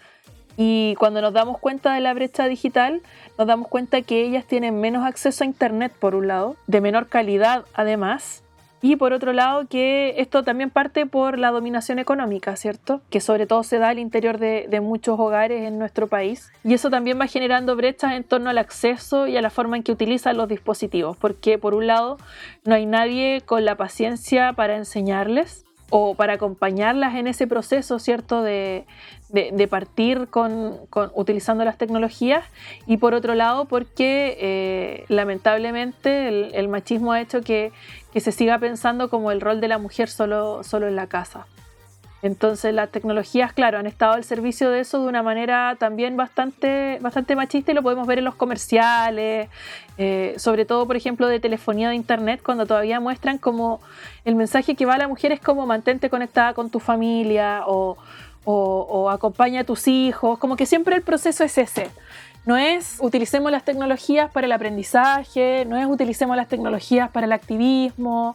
[0.56, 3.00] Y cuando nos damos cuenta de la brecha digital,
[3.38, 7.08] nos damos cuenta que ellas tienen menos acceso a Internet, por un lado, de menor
[7.08, 8.42] calidad además,
[8.84, 13.00] y por otro lado, que esto también parte por la dominación económica, ¿cierto?
[13.10, 16.50] Que sobre todo se da al interior de, muchos hogares en nuestro país.
[16.64, 19.84] Y eso también va generando brechas en torno al acceso y a la forma en
[19.84, 21.16] que utilizan los dispositivos.
[21.16, 22.18] Porque por un lado,
[22.64, 28.42] no hay nadie con la paciencia para enseñarles o para acompañarlas en ese proceso, ¿cierto?
[28.42, 28.86] De,
[29.28, 30.78] de, partir con,
[31.14, 32.44] utilizando las tecnologías
[32.86, 36.28] y por otro lado porque eh, lamentablemente
[36.58, 37.72] el, machismo ha hecho que,
[38.14, 41.46] se siga pensando como el rol de la mujer solo, solo en la casa.
[42.22, 46.98] Entonces las tecnologías, claro, han estado al servicio de eso de una manera también bastante,
[47.00, 49.48] bastante machista y lo podemos ver en los comerciales,
[49.98, 53.80] eh, sobre todo, por ejemplo, de telefonía de internet, cuando todavía muestran como
[54.24, 57.96] el mensaje que va a la mujer es como mantente conectada con tu familia o,
[58.44, 61.90] o, acompaña a tus hijos, como que siempre el proceso es ese.
[62.44, 67.32] No es utilicemos las tecnologías para el aprendizaje, no es utilicemos las tecnologías para el
[67.32, 68.34] activismo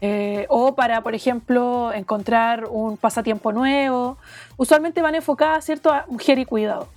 [0.00, 4.16] eh, o para, por ejemplo, encontrar un pasatiempo nuevo.
[4.56, 6.88] Usualmente van enfocadas, ¿cierto?, a mujer y cuidado.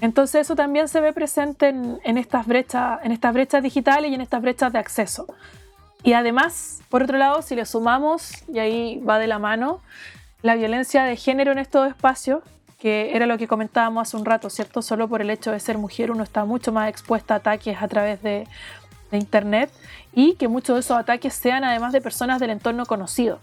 [0.00, 4.20] Entonces eso también se ve presente en, estas brechas, en estas brechas digitales y en
[4.20, 5.26] estas brechas de acceso.
[6.02, 9.80] Y además, por otro lado, si le sumamos, y ahí va de la mano,
[10.42, 12.42] la violencia de género en estos espacios,
[12.78, 14.82] que era lo que comentábamos hace un rato, ¿cierto?
[14.82, 17.88] Solo por el hecho de ser mujer uno está mucho más expuesta a ataques a
[17.88, 18.46] través de,
[19.10, 19.70] de Internet
[20.16, 23.38] y que muchos de esos ataques sean además de personas del entorno conocido.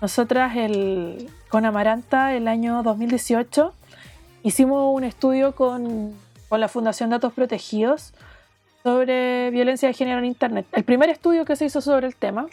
[0.00, 3.74] Nosotras el, con Amaranta el año 2018
[4.44, 6.14] hicimos un estudio con,
[6.48, 8.14] con la Fundación Datos Protegidos
[8.84, 10.64] sobre violencia de género en Internet.
[10.70, 12.46] El primer estudio que se hizo sobre el tema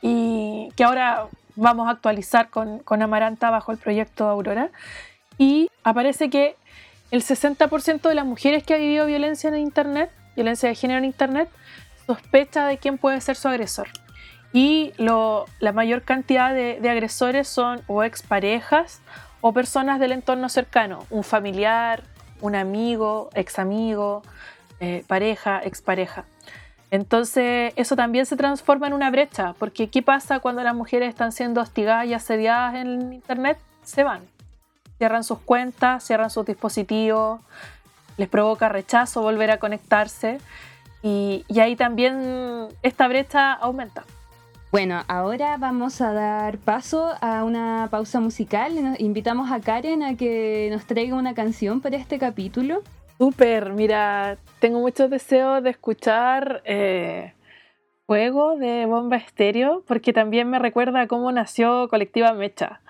[0.00, 4.70] y que ahora vamos a actualizar con, con Amaranta bajo el proyecto Aurora.
[5.36, 6.56] Y aparece que
[7.10, 11.04] el 60% de las mujeres que ha vivido violencia en Internet, violencia de género en
[11.04, 11.50] Internet,
[12.06, 13.88] sospecha de quién puede ser su agresor.
[14.52, 19.00] Y lo, la mayor cantidad de, de agresores son o exparejas
[19.40, 22.02] o personas del entorno cercano, un familiar,
[22.40, 24.22] un amigo, ex amigo,
[24.80, 26.24] eh, pareja, expareja.
[26.90, 31.32] Entonces eso también se transforma en una brecha, porque ¿qué pasa cuando las mujeres están
[31.32, 33.58] siendo hostigadas y asediadas en Internet?
[33.82, 34.22] Se van,
[34.98, 37.40] cierran sus cuentas, cierran sus dispositivos,
[38.16, 40.38] les provoca rechazo volver a conectarse
[41.06, 44.04] y, y ahí también esta brecha aumenta.
[44.72, 48.74] Bueno, ahora vamos a dar paso a una pausa musical.
[48.82, 52.82] Nos invitamos a Karen a que nos traiga una canción para este capítulo.
[53.18, 57.32] Súper, mira, tengo muchos deseos de escuchar eh,
[58.06, 62.80] Fuego de Bomba Estéreo, porque también me recuerda cómo nació Colectiva Mecha.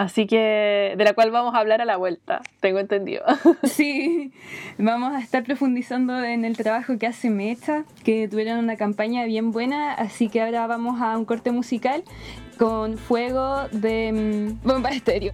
[0.00, 3.22] Así que de la cual vamos a hablar a la vuelta, tengo entendido.
[3.64, 4.32] Sí,
[4.78, 9.52] vamos a estar profundizando en el trabajo que hace Mecha, que tuvieron una campaña bien
[9.52, 12.02] buena, así que ahora vamos a un corte musical
[12.56, 15.32] con Fuego de mm, Bomba Estéreo.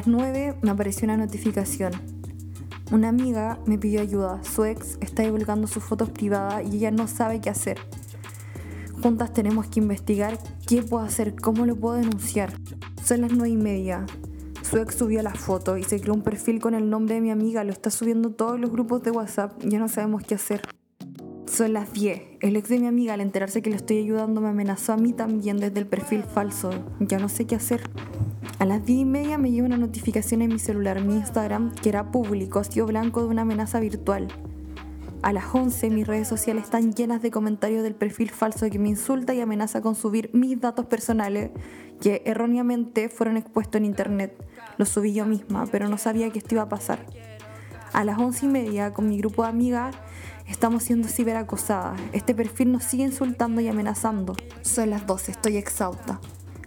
[0.00, 1.92] Las 9 me apareció una notificación.
[2.90, 4.42] Una amiga me pidió ayuda.
[4.42, 7.76] Su ex está divulgando sus fotos privadas y ella no sabe qué hacer.
[9.02, 12.50] Juntas tenemos que investigar qué puedo hacer, cómo lo puedo denunciar.
[13.04, 14.06] Son las 9 y media.
[14.62, 17.30] Su ex subió la foto y se creó un perfil con el nombre de mi
[17.30, 17.62] amiga.
[17.62, 19.52] Lo está subiendo todos los grupos de WhatsApp.
[19.62, 20.62] Ya no sabemos qué hacer.
[21.50, 22.22] Son las 10.
[22.42, 25.12] El ex de mi amiga, al enterarse que le estoy ayudando, me amenazó a mí
[25.12, 26.70] también desde el perfil falso.
[27.00, 27.82] Ya no sé qué hacer.
[28.60, 31.88] A las 10 y media me llegó una notificación en mi celular, mi Instagram, que
[31.88, 34.28] era público, ha sido blanco de una amenaza virtual.
[35.22, 38.88] A las 11 mis redes sociales están llenas de comentarios del perfil falso que me
[38.88, 41.50] insulta y amenaza con subir mis datos personales
[42.00, 44.36] que erróneamente fueron expuestos en internet.
[44.78, 47.04] Los subí yo misma, pero no sabía que esto iba a pasar.
[47.92, 49.96] A las 11 y media, con mi grupo de amigas,
[50.50, 51.98] Estamos siendo ciberacosadas.
[52.12, 54.34] Este perfil nos sigue insultando y amenazando.
[54.62, 56.20] Son las 12, estoy exhausta.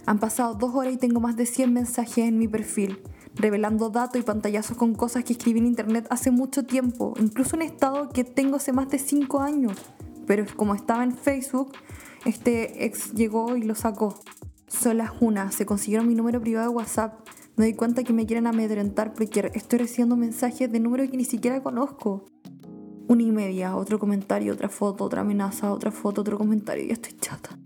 [0.06, 3.02] Han pasado dos horas y tengo más de 100 mensajes en mi perfil,
[3.34, 7.62] revelando datos y pantallazos con cosas que escribí en internet hace mucho tiempo, incluso un
[7.62, 9.76] estado que tengo hace más de 5 años.
[10.26, 11.72] Pero como estaba en Facebook,
[12.24, 14.18] este ex llegó y lo sacó.
[14.66, 17.28] Son las una, se consiguieron mi número privado de WhatsApp.
[17.56, 21.26] Me doy cuenta que me quieren amedrentar porque estoy recibiendo mensajes de números que ni
[21.26, 22.24] siquiera conozco
[23.14, 26.84] una y media, otro comentario, otra foto, otra amenaza, otra foto, otro comentario.
[26.84, 27.56] Ya estoy chata.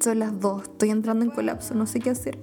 [0.00, 2.38] Son las dos, estoy entrando en colapso, no sé qué hacer.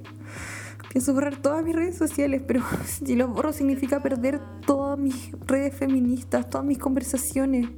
[0.92, 5.76] Pienso borrar todas mis redes sociales, pero si lo borro significa perder todas mis redes
[5.76, 7.70] feministas, todas mis conversaciones.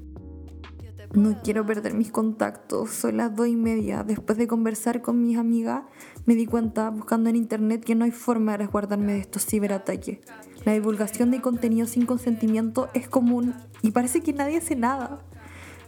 [1.13, 4.03] No quiero perder mis contactos, son las dos y media.
[4.03, 5.84] Después de conversar con mis amigas,
[6.26, 10.19] me di cuenta, buscando en internet, que no hay forma de resguardarme de estos ciberataques.
[10.66, 13.53] La divulgación de contenido sin consentimiento es común
[13.84, 15.22] y parece que nadie hace nada.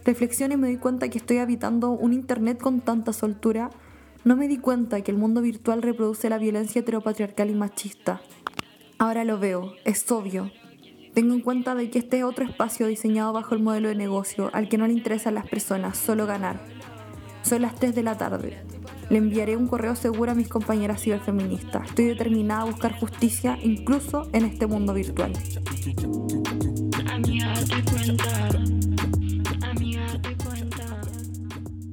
[0.04, 3.70] Reflexiono y me doy cuenta que estoy habitando un internet con tanta soltura.
[4.24, 8.20] No me di cuenta que el mundo virtual reproduce la violencia heteropatriarcal y machista.
[8.98, 10.52] Ahora lo veo, es obvio.
[11.12, 14.50] Tengo en cuenta de que este es otro espacio diseñado bajo el modelo de negocio
[14.52, 16.60] al que no le interesa a las personas, solo ganar.
[17.42, 18.62] Son las 3 de la tarde.
[19.10, 21.88] Le enviaré un correo seguro a mis compañeras ciberfeministas.
[21.88, 25.32] Estoy determinada a buscar justicia incluso en este mundo virtual.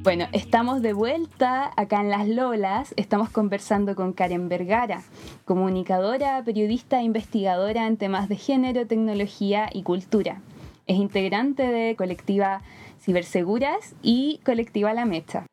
[0.04, 2.94] Bueno, estamos de vuelta acá en Las Lolas.
[2.96, 5.02] Estamos conversando con Karen Vergara,
[5.46, 10.42] comunicadora, periodista e investigadora en temas de género, tecnología y cultura.
[10.86, 12.62] Es integrante de colectiva
[13.02, 15.48] Ciberseguras y colectiva La Mecha.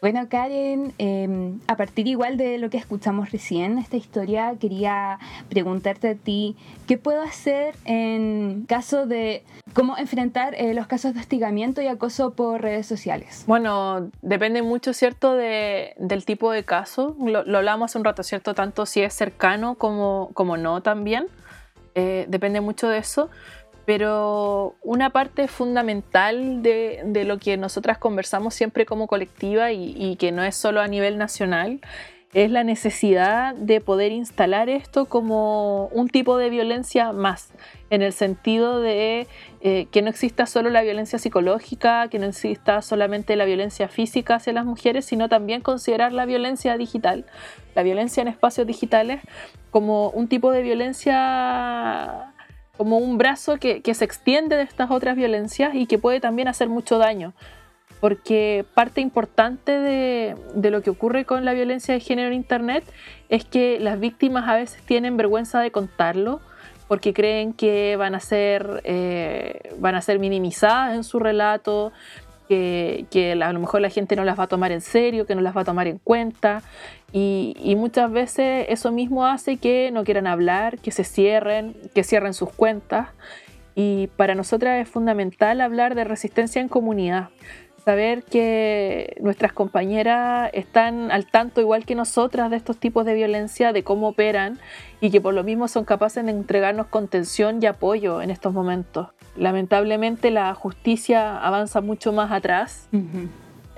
[0.00, 5.18] Bueno, Karen, em, a partir igual de lo que escuchamos recién, esta historia, quería
[5.48, 9.42] preguntarte a ti, ¿qué puedo hacer en caso de
[9.74, 13.42] cómo enfrentar eh, los casos de hostigamiento y acoso por redes sociales?
[13.48, 17.16] Bueno, depende mucho, ¿cierto?, de, del tipo de caso.
[17.18, 21.26] Lo, hablamos hace un rato, ¿cierto?, tanto si es cercano como, como no también.
[21.96, 23.30] Eh, depende mucho de eso
[23.88, 30.44] pero una parte fundamental de, lo que nosotras conversamos siempre como colectiva y, que no
[30.44, 31.80] es solo a nivel nacional
[32.34, 37.48] es la necesidad de poder instalar esto como un tipo de violencia más,
[37.88, 39.26] en el sentido de
[39.62, 44.34] eh, que no exista solo la violencia psicológica, que no exista solamente la violencia física
[44.34, 47.24] hacia las mujeres, sino también considerar la violencia digital,
[47.74, 49.22] la violencia en espacios digitales,
[49.70, 52.34] como un tipo de violencia
[52.78, 56.68] como un brazo que, se extiende de estas otras violencias y que puede también hacer
[56.68, 57.34] mucho daño.
[58.00, 62.84] Porque parte importante de, lo que ocurre con la violencia de género en Internet
[63.28, 66.40] es que las víctimas a veces tienen vergüenza de contarlo
[66.86, 71.92] porque creen que van a ser, eh, van a ser minimizadas en su relato,
[72.48, 75.40] que, a lo mejor la gente no las va a tomar en serio, que no
[75.40, 76.62] las va a tomar en cuenta.
[77.12, 82.34] Y, muchas veces eso mismo hace que no quieran hablar, que se cierren, que cierren
[82.34, 83.08] sus cuentas.
[83.74, 87.28] Y para nosotras es fundamental hablar de resistencia en comunidad,
[87.84, 93.72] saber que nuestras compañeras están al tanto, igual que nosotras, de estos tipos de violencia,
[93.72, 94.58] de cómo operan
[95.00, 99.08] y que por lo mismo son capaces de entregarnos contención y apoyo en estos momentos.
[99.36, 102.88] Lamentablemente la justicia avanza mucho más atrás.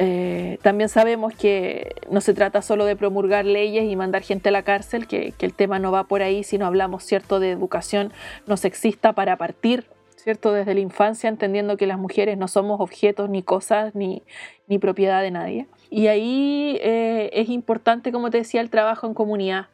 [0.03, 4.53] Eh, también sabemos que no se trata solo de promulgar leyes y mandar gente a
[4.53, 8.11] la cárcel, que, el tema no va por ahí, sino hablamos cierto de educación
[8.47, 9.85] no sexista para partir,
[10.17, 14.23] cierto desde la infancia, entendiendo que las mujeres no somos objetos ni cosas ni,
[14.69, 15.67] ni propiedad de nadie.
[15.91, 19.67] Y ahí eh, es importante, como te decía, el trabajo en comunidad,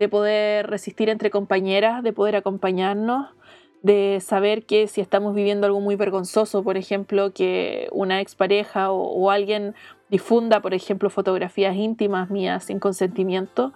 [0.00, 3.28] de poder resistir entre compañeras, de poder acompañarnos,
[3.82, 9.02] de saber que si estamos viviendo algo muy vergonzoso, por ejemplo, que una expareja o,
[9.02, 9.74] o alguien
[10.08, 13.72] difunda, por ejemplo, fotografías íntimas mías sin consentimiento,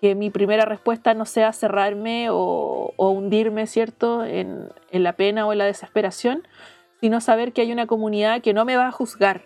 [0.00, 5.52] que mi primera respuesta no sea cerrarme o, hundirme, ¿cierto?, en, en la pena o
[5.52, 6.46] en la desesperación,
[7.00, 9.42] sino saber que hay una comunidad que no me va a juzgar.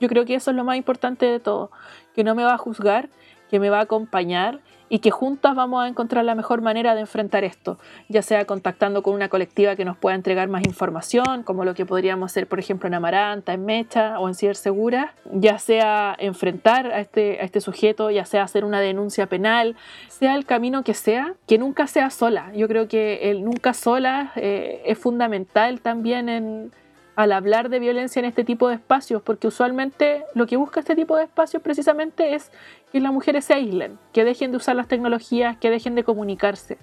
[0.00, 1.70] Yo creo que eso es lo más importante de todo,
[2.14, 3.08] que no me va a juzgar,
[3.50, 4.60] que me va a acompañar
[4.90, 7.78] y que juntas vamos a encontrar la mejor manera de enfrentar esto,
[8.08, 11.86] ya sea contactando con una colectiva que nos pueda entregar más información, como lo que
[11.86, 17.00] podríamos hacer, por ejemplo, en Amaranta, en Mecha o en Cibersegura, ya sea enfrentar a
[17.00, 19.76] este, a este sujeto, ya sea hacer una denuncia penal,
[20.08, 22.52] sea el camino que sea, que nunca sea sola.
[22.54, 26.72] Yo creo que el nunca sola eh, es fundamental también en
[27.16, 30.94] al hablar de violencia en este tipo de espacios, porque usualmente lo que busca este
[30.94, 32.50] tipo de espacios precisamente es
[32.92, 36.78] que las mujeres se aíslen, que dejen de usar las tecnologías, que dejen de comunicarse.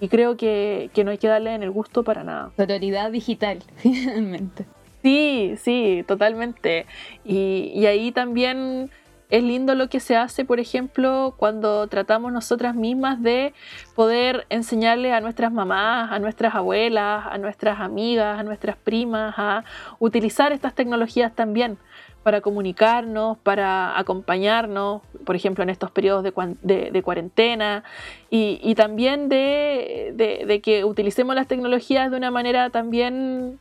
[0.00, 2.50] Y creo que, no hay que darle en el gusto para nada.
[2.58, 4.66] Autoridad digital, finalmente.
[5.02, 6.86] Sí, sí, totalmente.
[7.24, 8.90] Y, y ahí también
[9.30, 13.54] es lindo lo que se hace, por ejemplo, cuando tratamos nosotras mismas de
[13.94, 19.64] poder enseñarle a nuestras mamás, a nuestras abuelas, a nuestras amigas, a nuestras primas a
[19.98, 21.78] utilizar estas tecnologías también
[22.22, 27.84] para comunicarnos, para acompañarnos, por ejemplo, en estos periodos de, cuarentena,
[28.30, 33.60] y, también de, que utilicemos las tecnologías de una manera también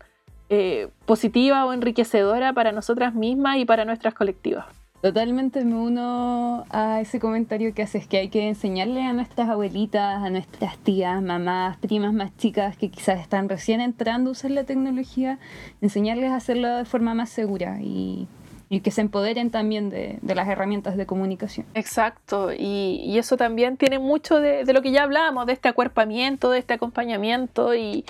[0.49, 4.65] eh, positiva o enriquecedora para nosotras mismas y para nuestras colectivas.
[5.01, 10.23] Totalmente me uno a ese comentario que haces, que hay que enseñarle a nuestras abuelitas,
[10.23, 14.63] a nuestras tías, mamás, primas más chicas que quizás están recién entrando a usar la
[14.63, 15.37] tecnología,
[15.81, 18.27] enseñarles a hacerlo de forma más segura y
[18.69, 21.65] y que se empoderen también de, las herramientas de comunicación.
[21.73, 26.59] Exacto, y, eso también tiene mucho de, lo que ya hablábamos, de este acuerpamiento, de
[26.59, 28.03] este acompañamiento, y,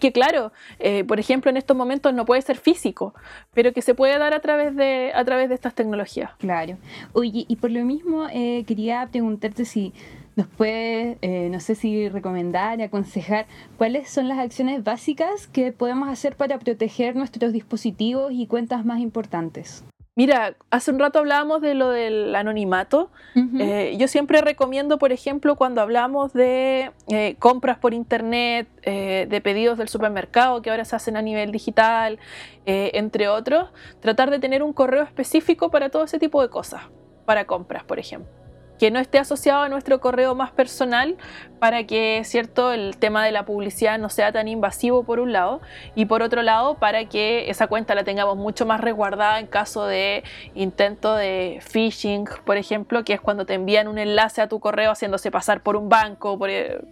[0.00, 3.14] que claro, eh, por ejemplo, en estos momentos no puede ser físico,
[3.54, 6.30] pero que se puede dar a través de, a través de estas tecnologías.
[6.38, 6.76] Claro.
[7.12, 9.92] Oye, y por lo mismo eh, quería preguntarte si
[10.36, 13.46] nos puedes, eh, no sé si recomendar, aconsejar,
[13.78, 19.00] cuáles son las acciones básicas que podemos hacer para proteger nuestros dispositivos y cuentas más
[19.00, 19.82] importantes.
[20.16, 23.10] Mira, hace un rato hablábamos de lo del anonimato.
[23.34, 29.40] Eh, yo siempre recomiendo, por ejemplo, cuando hablamos de eh, compras por internet, eh, de
[29.42, 32.18] pedidos del supermercado que ahora se hacen a nivel digital,
[32.64, 33.68] entre otros,
[34.00, 36.80] tratar de tener un correo específico para todo ese tipo de cosas,
[37.26, 38.45] para compras, por ejemplo
[38.78, 41.16] que no esté asociado a nuestro correo más personal
[41.58, 45.60] para que cierto el tema de la publicidad no sea tan invasivo por un lado
[45.94, 49.86] y por otro lado para que esa cuenta la tengamos mucho más resguardada en caso
[49.86, 50.22] de
[50.54, 54.90] intento de phishing por ejemplo que es cuando te envían un enlace a tu correo
[54.90, 56.38] haciéndose pasar por un banco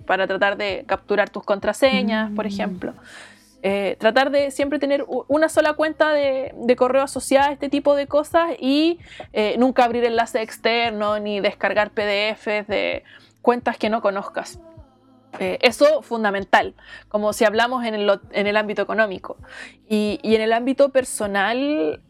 [0.06, 2.48] para tratar de capturar tus contraseñas por mm.
[2.48, 2.94] ejemplo
[3.66, 8.06] eh, tratar de siempre tener una sola cuenta de, correo asociada a este tipo de
[8.06, 8.98] cosas y
[9.32, 13.04] eh, nunca abrir enlace externo ni descargar PDFs de
[13.40, 14.60] cuentas que no conozcas.
[15.40, 16.74] Eh, eso fundamental,
[17.08, 19.38] como si hablamos en el, ámbito económico.
[19.88, 22.02] Y, en el ámbito personal,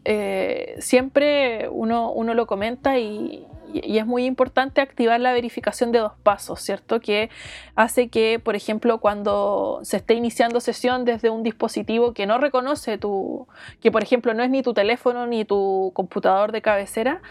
[0.79, 3.47] siempre uno, uno, lo comenta y,
[3.83, 6.99] y es muy importante activar la verificación de dos pasos, ¿cierto?
[6.99, 7.29] Que
[7.75, 12.97] hace que, por ejemplo, cuando se esté iniciando sesión desde un dispositivo que no reconoce
[12.97, 13.47] tu,
[13.81, 17.21] que por ejemplo no es ni tu teléfono ni tu computador de cabecera,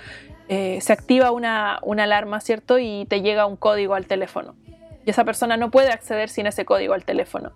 [0.48, 2.78] eh, se activa una, una alarma, ¿cierto?
[2.78, 4.54] Y te llega un código al teléfono.
[5.06, 7.52] Y esa persona no puede acceder sin ese código al teléfono.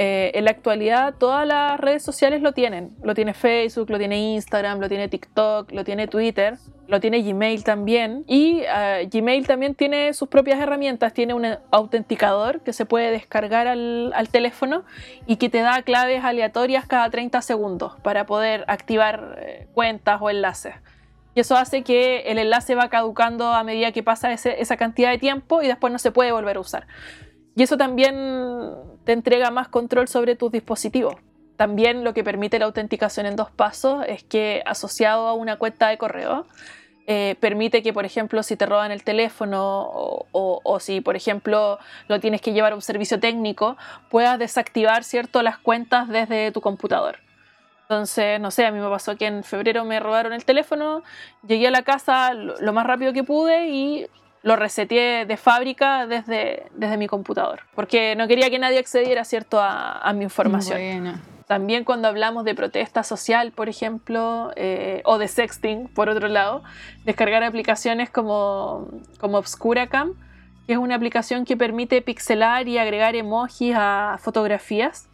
[0.00, 2.96] Eh, en la actualidad todas las redes sociales lo tienen.
[3.02, 7.64] Lo tiene Facebook, lo tiene Instagram, lo tiene TikTok, lo tiene Twitter, lo tiene Gmail
[7.64, 8.22] también.
[8.28, 11.12] Y eh, Gmail también tiene sus propias herramientas.
[11.14, 14.84] Tiene un autenticador que se puede descargar al, teléfono
[15.26, 20.30] y que te da claves aleatorias cada 30 segundos para poder activar eh, cuentas o
[20.30, 20.76] enlaces.
[21.34, 25.18] Y eso hace que el enlace va caducando a medida que pasa esa cantidad de
[25.18, 26.86] tiempo y después no se puede volver a usar.
[27.56, 28.14] Y eso también
[29.08, 31.14] te entrega más control sobre tus dispositivos.
[31.56, 35.88] También lo que permite la autenticación en dos pasos es que asociado a una cuenta
[35.88, 36.46] de correo,
[37.06, 39.88] eh, permite que, por ejemplo, si te roban el teléfono
[40.30, 43.78] o, si, por ejemplo, lo tienes que llevar a un servicio técnico,
[44.10, 47.20] puedas desactivar cierto, las cuentas desde tu computador.
[47.84, 51.02] Entonces, no sé, a mí me pasó que en febrero me robaron el teléfono,
[51.46, 54.06] llegué a la casa lo más rápido que pude y
[54.42, 59.58] lo reseteé de fábrica desde, desde mi computador, porque no quería que nadie accediera ¿cierto?
[59.60, 61.20] A, mi información.
[61.46, 66.62] También cuando hablamos de protesta social, por ejemplo, eh, o de sexting, por otro lado,
[67.06, 68.86] descargar aplicaciones como,
[69.18, 70.12] como Obscuracam,
[70.66, 75.08] que es una aplicación que permite pixelar y agregar emojis a fotografías.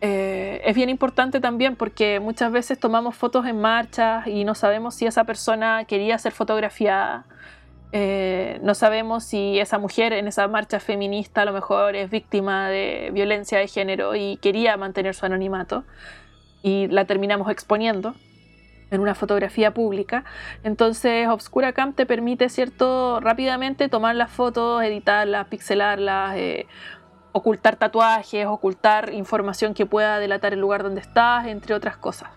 [0.00, 4.94] eh, es bien importante también porque muchas veces tomamos fotos en marcha y no sabemos
[4.94, 7.26] si esa persona quería ser fotografiada.
[7.92, 12.68] Eh, no sabemos si esa mujer en esa marcha feminista a lo mejor es víctima
[12.68, 15.84] de violencia de género y quería mantener su anonimato
[16.62, 18.14] y la terminamos exponiendo
[18.92, 20.24] en una fotografía pública.
[20.62, 26.66] Entonces Obscura Camp te permite, ¿cierto?, rápidamente tomar las fotos, editarlas, pixelarlas, eh,
[27.32, 32.30] ocultar tatuajes, ocultar información que pueda delatar el lugar donde estás, entre otras cosas.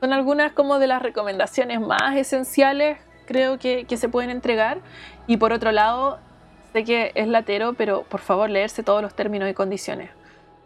[0.00, 2.98] Son algunas como de las recomendaciones más esenciales,
[3.32, 4.78] creo que, que se pueden entregar.
[5.26, 6.18] Y por otro lado,
[6.72, 10.10] sé que es latero, pero por favor leerse todos los términos y condiciones.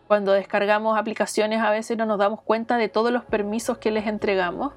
[0.09, 4.07] Cuando descargamos aplicaciones a veces no nos damos cuenta de todos los permisos que les
[4.07, 4.73] entregamos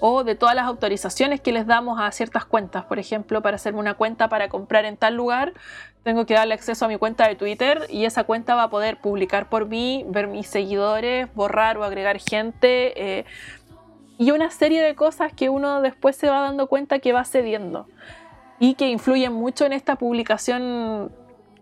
[0.00, 2.84] o de todas las autorizaciones que les damos a ciertas cuentas.
[2.84, 5.52] Por ejemplo, para hacerme una cuenta para comprar en tal lugar,
[6.04, 8.98] tengo que darle acceso a mi cuenta de Twitter y esa cuenta va a poder
[8.98, 13.24] publicar por mí, ver mis seguidores, borrar o agregar gente eh,
[14.18, 17.86] y una serie de cosas que uno después se va dando cuenta que va cediendo
[18.58, 21.12] y que influyen mucho en esta publicación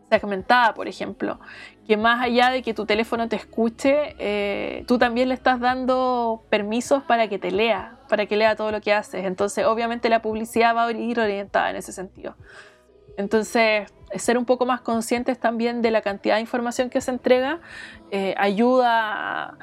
[0.08, 1.38] segmentada, por ejemplo,
[1.86, 6.42] que más allá de que tu teléfono te escuche, eh, tú también le estás dando
[6.48, 9.24] permisos para que te lea, para que lea todo lo que haces.
[9.24, 12.36] Entonces, obviamente la publicidad va a ir orientada en ese sentido.
[13.16, 17.60] Entonces, ser un poco más conscientes también de la cantidad de información que se entrega
[18.10, 19.58] eh, ayuda a,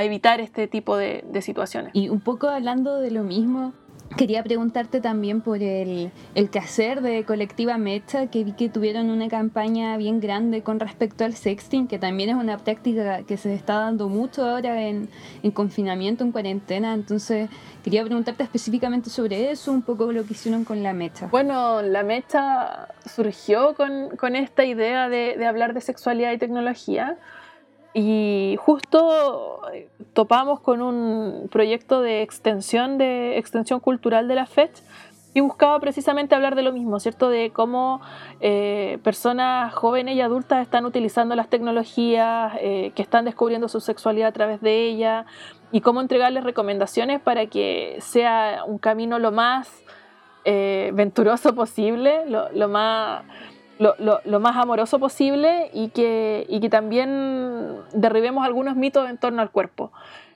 [0.00, 1.90] evitar este tipo de situaciones.
[1.94, 3.72] Y un poco hablando de lo mismo,
[4.16, 9.28] Quería preguntarte también por el, el quehacer de Colectiva Mecha, que vi que tuvieron una
[9.28, 13.74] campaña bien grande con respecto al sexting, que también es una práctica que se está
[13.74, 15.08] dando mucho ahora en,
[15.42, 16.92] en confinamiento, en cuarentena.
[16.94, 17.48] Entonces,
[17.82, 21.28] quería preguntarte específicamente sobre eso, un poco lo que hicieron con la Mecha.
[21.28, 27.18] Bueno, la Mecha surgió con, con esta idea de, de hablar de sexualidad y tecnología
[27.94, 34.70] y justo eh, topamos con un proyecto de extensión, de extensión cultural de la FED
[35.34, 37.28] y buscaba precisamente hablar de lo mismo, ¿cierto?
[37.28, 38.00] De cómo
[38.40, 44.28] eh, personas jóvenes y adultas están utilizando las tecnologías, eh, que están descubriendo su sexualidad
[44.28, 45.26] a través de ella
[45.70, 49.70] y cómo entregarles recomendaciones para que sea un camino lo más
[50.44, 53.22] venturoso posible, lo más
[53.78, 59.50] lo, más amoroso posible y que, y que también derribemos algunos mitos en torno al
[59.50, 59.92] cuerpo.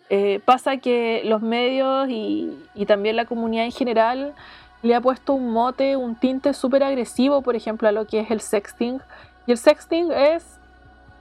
[0.09, 4.35] Eh, pasa que los medios y, y, también la comunidad en general
[4.83, 8.31] le ha puesto un mote, un tinte súper agresivo, por ejemplo, a lo que es
[8.31, 9.01] el sexting.
[9.47, 10.59] Y el sexting es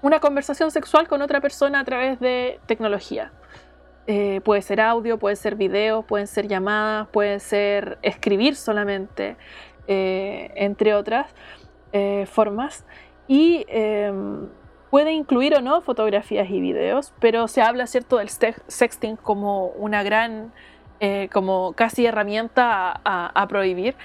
[0.01, 3.31] una conversación sexual con otra persona a través de tecnología.
[4.07, 9.35] Eh, puede ser audio, puede ser video, pueden ser llamadas, puede ser escribir solamente,
[9.87, 11.33] eh, entre otras.
[11.97, 12.83] Eh, formas
[13.25, 14.49] y em,
[14.89, 20.03] puede incluir o no fotografías y videos, pero se habla, ¿cierto?, del sexting como una
[20.03, 20.51] gran,
[20.99, 23.95] eh, como casi herramienta a, prohibir.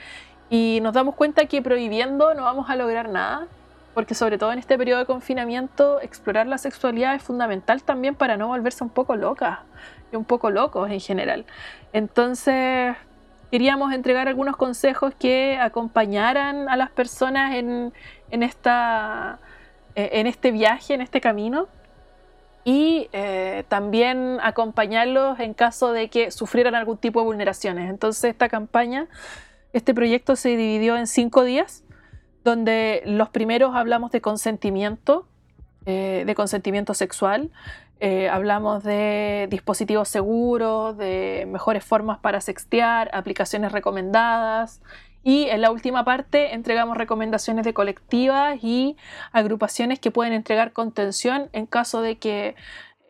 [0.50, 3.48] Y nos damos cuenta que prohibiendo no vamos a lograr nada,
[3.92, 8.36] porque sobre todo en este periodo de confinamiento, explorar la sexualidad es fundamental también para
[8.36, 9.58] no volverse un poco locas
[10.12, 11.44] y un poco locos en general.
[11.92, 12.94] Entonces,
[13.50, 17.92] queríamos entregar algunos consejos que acompañaran a las personas en,
[18.30, 19.38] esta,
[19.94, 21.68] eh, en este viaje, en este camino,
[22.64, 27.88] y eh, también acompañarlos en caso de que sufrieran algún tipo de vulneraciones.
[27.90, 29.08] Entonces esta campaña,
[29.72, 31.84] este proyecto se dividió en cinco días,
[32.44, 35.26] donde los primeros hablamos de consentimiento,
[35.86, 37.50] eh, de consentimiento sexual,
[38.00, 44.80] eh, hablamos de dispositivos seguros, de mejores formas para sextear, aplicaciones recomendadas.
[45.22, 48.96] Y en la última parte entregamos recomendaciones de colectivas y
[49.32, 52.56] agrupaciones que pueden entregar contención en caso de que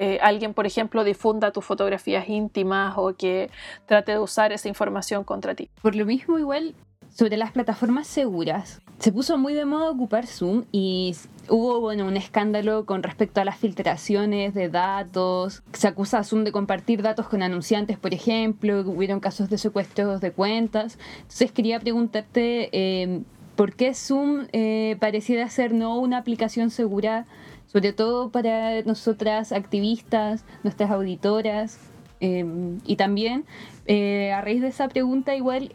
[0.00, 3.48] eh, alguien, por ejemplo, difunda tus fotografías íntimas o que
[3.86, 5.70] trate de usar esa información contra ti.
[5.82, 6.74] Por lo mismo, igual
[7.10, 8.80] sobre las plataformas seguras.
[9.00, 11.16] Se puso muy de moda ocupar Zoom y
[11.48, 15.62] hubo bueno, un escándalo con respecto a las filtraciones de datos.
[15.72, 18.80] Se acusa a Zoom de compartir datos con anunciantes, por ejemplo.
[18.80, 20.98] Hubieron casos de secuestros de cuentas.
[21.22, 23.22] Entonces quería preguntarte eh,
[23.56, 27.24] por qué Zoom eh, pareciera ser no una aplicación segura,
[27.68, 31.89] sobre todo para nosotras activistas, nuestras auditoras.
[32.20, 32.44] Eh,
[32.84, 33.44] y también,
[33.88, 35.70] a raíz de esa pregunta, igual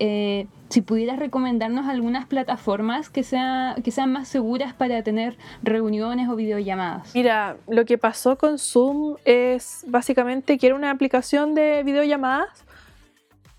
[0.70, 6.36] si pudieras recomendarnos algunas plataformas que, sea, que sean más seguras para tener reuniones o
[6.36, 7.14] videollamadas.
[7.14, 12.66] Mira, lo que pasó con Zoom es básicamente que era una aplicación de videollamadas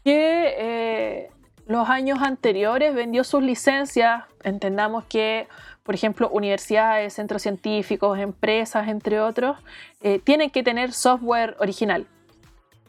[0.05, 1.31] que eh,
[1.67, 5.49] los años anteriores vendió sus licencias, entendamos que,
[5.83, 9.59] por ejemplo, universidades, centros científicos, empresas, entre otros,
[10.03, 12.07] eh, tienen que tener software original.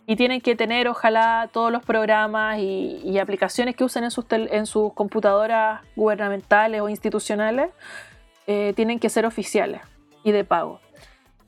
[0.08, 4.26] Y tienen que tener, ojalá, todos los programas y, aplicaciones que usen en sus,
[4.64, 7.70] sus computadoras gubernamentales o institucionales,
[8.48, 9.82] eh, tienen que ser oficiales
[10.24, 10.80] y de pago.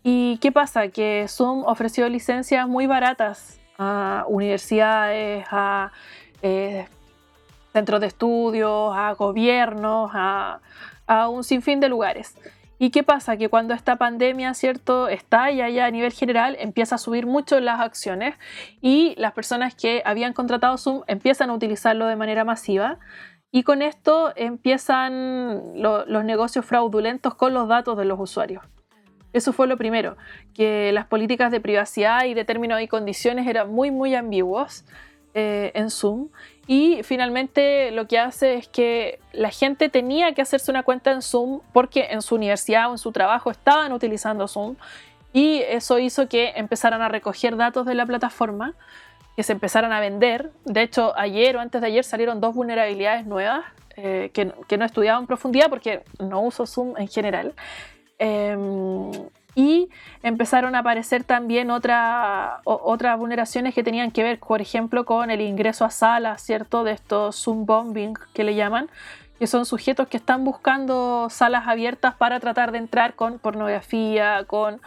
[0.03, 0.89] ¿Y qué pasa?
[0.89, 5.91] Que Zoom ofreció licencias muy baratas a universidades, a
[6.41, 6.85] eh,
[7.73, 10.59] centros de estudios, a gobiernos, a,
[11.29, 12.35] un sinfín de lugares.
[12.81, 13.35] ¿Y qué pasa?
[13.35, 17.59] Que cuando esta pandemia, ¿cierto?, está ya, ya a nivel general, empieza a subir mucho
[17.59, 18.35] las acciones
[18.81, 22.97] y las personas que habían contratado Zoom empiezan a utilizarlo de manera masiva.
[23.51, 28.63] Y con esto empiezan los negocios fraudulentos con los datos de los usuarios.
[29.33, 30.15] Eso fue lo primero,
[30.53, 34.85] que las políticas de privacidad y de términos y condiciones eran muy, muy ambiguos
[35.33, 36.29] eh, en Zoom.
[36.67, 41.21] Y finalmente lo que hace es que la gente tenía que hacerse una cuenta en
[41.21, 44.75] Zoom porque en su universidad o en su trabajo estaban utilizando Zoom.
[45.33, 48.73] Y eso hizo que empezaran a recoger datos de la plataforma,
[49.35, 50.51] que se empezaran a vender.
[50.65, 53.63] De hecho, ayer o antes de ayer salieron dos vulnerabilidades nuevas
[53.95, 57.53] eh, que, no he estudiado en profundidad porque no uso Zoom en general.
[58.17, 59.11] Em,
[59.55, 59.89] y
[60.23, 65.41] empezaron a aparecer también otra, otras vulneraciones que tenían que ver, por ejemplo, con el
[65.41, 66.83] ingreso a salas, ¿cierto?
[66.83, 68.89] De estos Zoom bombing que le llaman,
[69.39, 74.81] que son sujetos que están buscando salas abiertas para tratar de entrar con pornografía, con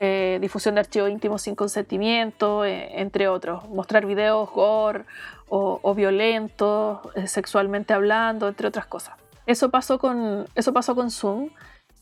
[0.00, 5.04] eh, difusión de archivos íntimos sin consentimiento, eh, entre otros, mostrar videos gore
[5.48, 9.16] o, violentos, eh, sexualmente hablando, entre otras cosas.
[9.46, 11.50] Eso pasó con, eso pasó con Zoom.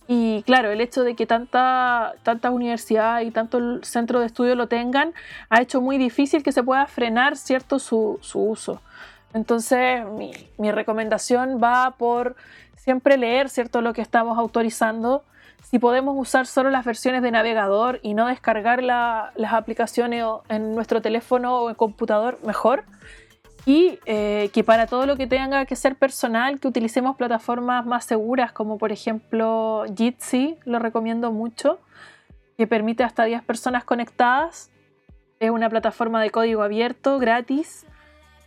[0.08, 4.68] Y claro, el hecho de que tanta, tanta universidad y tanto centro de estudio lo
[4.68, 5.12] tengan
[5.50, 8.80] ha hecho muy difícil que se pueda frenar cierto su, uso.
[9.34, 12.36] Entonces, mi, recomendación va por
[12.76, 15.24] siempre leer cierto lo que estamos autorizando.
[15.64, 21.02] Si podemos usar solo las versiones de navegador y no descargar las aplicaciones en nuestro
[21.02, 22.84] teléfono o en computador, mejor
[23.66, 28.04] y eh, que para todo lo que tenga que ser personal, que utilicemos plataformas más
[28.04, 31.80] seguras, como por ejemplo Jitsi, lo recomiendo mucho,
[32.56, 34.70] que permite hasta 10 personas conectadas.
[35.40, 37.84] Es una plataforma de código abierto, gratis,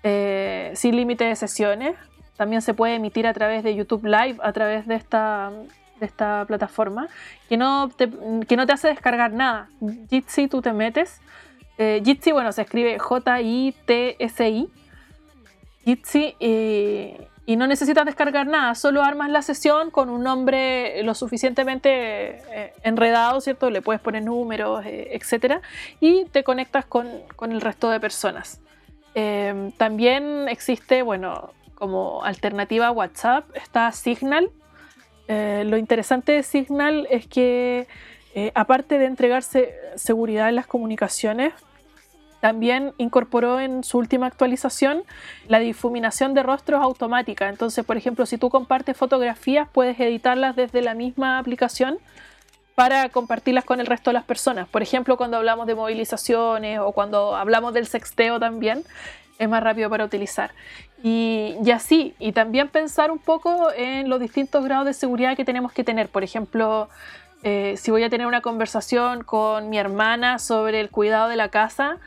[0.03, 1.97] eh, sin límite de sesiones.
[2.37, 5.51] También se puede emitir a través de YouTube Live, a través de esta,
[5.99, 7.09] de esta plataforma,
[7.49, 8.09] que no, te,
[8.47, 9.67] que no te hace descargar nada.
[10.09, 11.19] Jitsi, tú te metes.
[11.77, 14.69] Eh, Jitsi, bueno, se escribe J-I-T-S-I
[15.85, 21.89] Jitsi y, no necesitas descargar nada, solo armas la sesión con un nombre lo suficientemente
[22.53, 23.71] eh, enredado, ¿cierto?
[23.71, 25.61] Le puedes poner números, eh, etcétera,
[25.99, 27.07] y te conectas con,
[27.41, 28.61] el resto de personas.
[29.15, 34.51] Em, también existe, bueno, como alternativa a WhatsApp, está Signal.
[35.27, 37.87] Eh, lo interesante de Signal es que,
[38.53, 41.53] aparte de entregarse seguridad en las comunicaciones,
[42.39, 45.03] también incorporó en su última actualización
[45.47, 47.49] la difuminación de rostros automática.
[47.49, 51.99] Entonces, por ejemplo, si tú compartes fotografías, puedes editarlas desde la misma aplicación
[52.75, 54.67] para compartirlas con el resto de las personas.
[54.69, 58.83] Por ejemplo, cuando hablamos de movilizaciones o cuando hablamos del sexteo también,
[59.37, 60.51] es más rápido para utilizar.
[61.03, 65.71] Y, así, y también pensar un poco en los distintos grados de seguridad que tenemos
[65.71, 66.09] que tener.
[66.09, 66.89] Por ejemplo,
[67.43, 71.49] eh, si voy a tener una conversación con mi hermana sobre el cuidado de la
[71.49, 71.97] casa,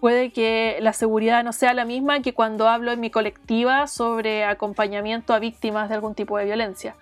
[0.00, 4.44] puede que la seguridad no sea la misma que cuando hablo en mi colectiva sobre
[4.44, 6.94] acompañamiento a víctimas de algún tipo de violencia.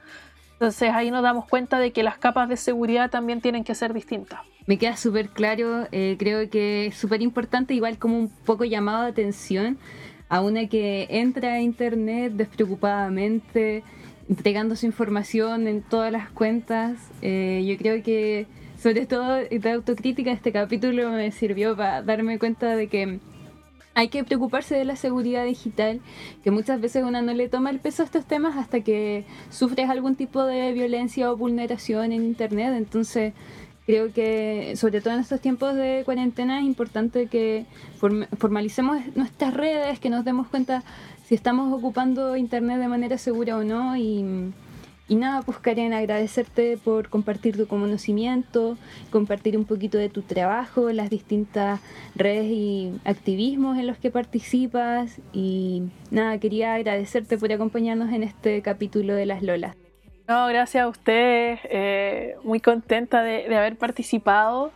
[0.52, 3.92] Entonces ahí nos damos cuenta de que las capas de seguridad también tienen que ser
[3.92, 4.40] distintas.
[4.66, 9.02] Me queda súper claro, eh, creo que es súper importante, igual como un poco llamado
[9.02, 9.76] de atención
[10.30, 13.82] a una que entra a internet despreocupadamente,
[14.28, 16.98] entregando su información en todas las cuentas.
[17.22, 18.46] Eh, yo creo que
[18.78, 23.20] sobre todo de autocrítica este capítulo me sirvió para darme cuenta de que
[23.94, 26.00] hay que preocuparse de la seguridad digital,
[26.42, 29.88] que muchas veces uno no le toma el peso a estos temas hasta que sufres
[29.88, 32.74] algún tipo de violencia o vulneración en Internet.
[32.76, 33.34] Entonces,
[33.86, 37.66] creo que sobre todo en estos tiempos de cuarentena es importante que
[38.38, 40.82] formalicemos nuestras redes, que nos demos cuenta
[41.24, 44.52] si estamos ocupando Internet de manera segura o no y,
[45.08, 48.76] y nada, pues Karen, agradecerte por compartir tu conocimiento,
[49.10, 51.80] compartir un poquito de tu trabajo, las distintas
[52.14, 58.60] redes y activismos en los que participas y nada, quería agradecerte por acompañarnos en este
[58.62, 59.76] capítulo de Las Lolas.
[60.26, 64.72] No, gracias a ustedes, eh, muy contenta de, de haber participado.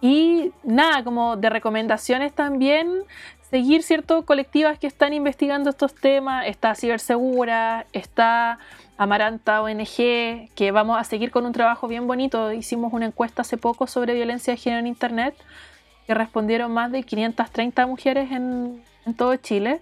[0.00, 3.04] Y nada, como de recomendaciones también,
[3.50, 6.46] seguir ciertas colectivas que están investigando estos temas.
[6.46, 8.58] Está Cibersegura, está
[8.98, 12.52] Amaranta ONG, que vamos a seguir con un trabajo bien bonito.
[12.52, 15.34] Hicimos una encuesta hace poco sobre violencia de género en Internet,
[16.06, 18.82] que respondieron más de 530 mujeres en,
[19.16, 19.80] todo Chile.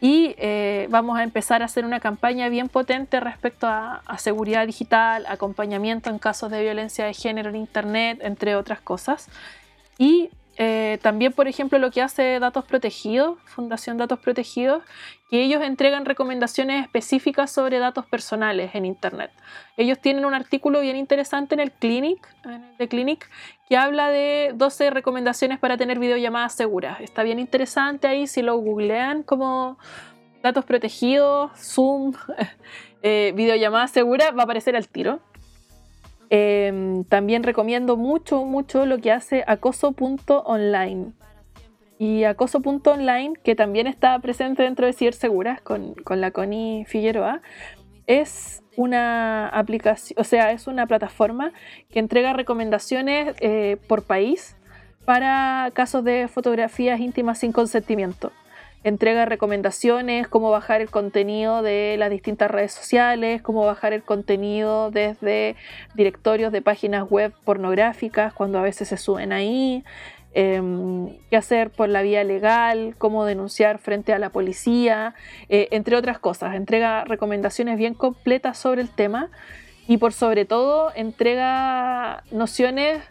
[0.00, 4.66] Y eh, vamos a empezar a hacer una campaña bien potente respecto a, a, seguridad
[4.66, 9.28] digital, acompañamiento en casos de violencia de género en Internet, entre otras cosas.
[9.98, 10.28] Y
[10.58, 14.82] eh, también, por ejemplo, lo que hace Datos Protegidos, Fundación Datos Protegidos,
[15.30, 19.30] que ellos entregan recomendaciones específicas sobre datos personales en Internet.
[19.76, 22.26] Ellos tienen un artículo bien interesante en el Clinic,
[22.78, 23.28] de Clinic,
[23.68, 27.00] que habla de 12 recomendaciones para tener videollamadas seguras.
[27.00, 29.78] Está bien interesante ahí, si lo googlean como
[30.42, 32.14] datos protegidos, Zoom,
[33.02, 35.20] eh, videollamada segura, va a aparecer al tiro.
[36.30, 41.12] Em, también recomiendo mucho, mucho lo que hace acoso.online.
[41.98, 47.40] Y acoso.online, que también está presente dentro de Ciberseguras con, con la Connie Figueroa,
[48.06, 51.52] es una aplicación, o sea, es una plataforma
[51.90, 54.56] que entrega recomendaciones eh, por país
[55.04, 58.32] para casos de fotografías íntimas sin consentimiento
[58.88, 64.92] entrega recomendaciones, cómo bajar el contenido de las distintas redes sociales, cómo bajar el contenido
[64.92, 65.56] desde
[65.94, 69.82] directorios de páginas web pornográficas cuando a veces se suben ahí,
[70.34, 75.16] em, qué hacer por la vía legal, cómo denunciar frente a la policía,
[75.48, 76.54] eh, entre otras cosas.
[76.54, 79.30] Entrega recomendaciones bien completas sobre el tema
[79.88, 83.02] y por sobre todo entrega nociones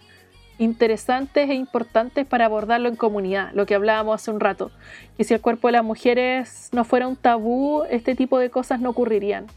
[0.57, 4.71] interesantes e importantes para abordarlo en comunidad, lo que hablábamos hace un rato,
[5.17, 8.79] que si el cuerpo de las mujeres no fuera un tabú, este tipo de cosas
[8.79, 9.47] no ocurrirían.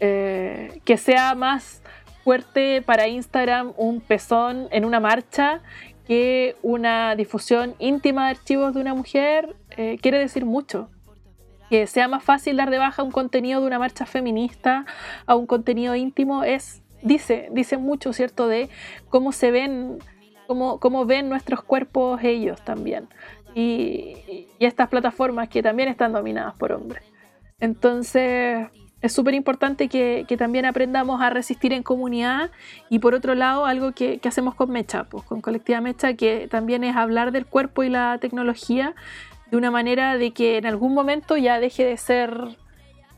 [0.00, 1.82] Eh, que sea más
[2.22, 5.60] fuerte para Instagram un pezón en una marcha
[6.06, 10.88] que una difusión íntima de archivos de una mujer, eh, quiere decir mucho.
[11.68, 14.86] Que sea más fácil dar de baja un contenido de una marcha feminista
[15.26, 18.70] a un contenido íntimo es, dice, dice mucho, ¿cierto?, de
[19.10, 19.98] cómo se ven
[20.48, 23.08] cómo, ven nuestros cuerpos ellos también.
[23.54, 24.16] Y,
[24.58, 27.04] estas plataformas que también están dominadas por hombres.
[27.60, 28.66] Entonces,
[29.00, 32.50] es súper importante que, también aprendamos a resistir en comunidad
[32.88, 36.82] y por otro lado algo que, hacemos con Mecha, pues, con Colectiva Mecha, que también
[36.82, 38.94] es hablar del cuerpo y la tecnología
[39.50, 42.56] de una manera de que en algún momento ya deje de ser,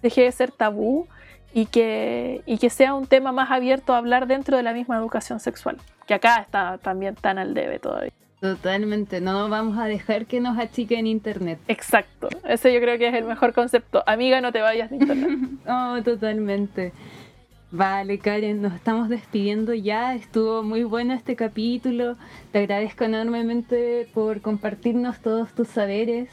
[0.03, 1.09] deje de ser tabú
[1.53, 4.97] y que, y que sea un tema más abierto a hablar dentro de la misma
[4.97, 8.13] educación sexual, que acá está también tan al debe todavía.
[8.41, 11.59] Totalmente, no vamos a dejar que nos achique en internet.
[11.69, 14.03] Exacto, ese yo creo que es el mejor concepto.
[14.07, 15.39] Amiga, no te vayas de internet.
[15.69, 16.93] oh, totalmente.
[17.73, 20.15] Vale, Karen, nos estamos despidiendo ya.
[20.15, 22.17] Estuvo muy bueno este capítulo.
[22.51, 26.31] Te agradezco enormemente por compartirnos todos tus saberes.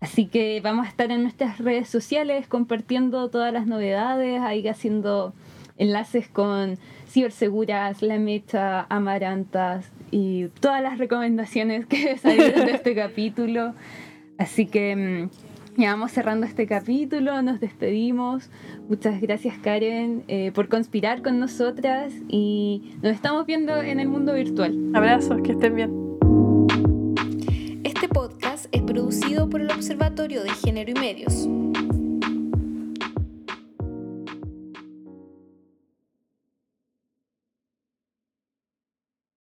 [0.00, 5.34] Así que vamos a estar en nuestras redes sociales compartiendo todas las novedades, ahí haciendo
[5.76, 6.78] enlaces con
[7.08, 13.74] Ciberseguras, La Mecha, Amarantas y todas las recomendaciones que salieron de este capítulo.
[14.38, 18.50] Así que mm, ya vamos cerrando este capítulo, nos despedimos.
[18.88, 24.34] Muchas gracias Karen eh, por conspirar con nosotras y nos estamos viendo en el mundo
[24.34, 24.76] virtual.
[24.94, 26.07] Abrazos, que estén bien.
[28.72, 31.48] Es producido por el Observatorio de Género y Medios.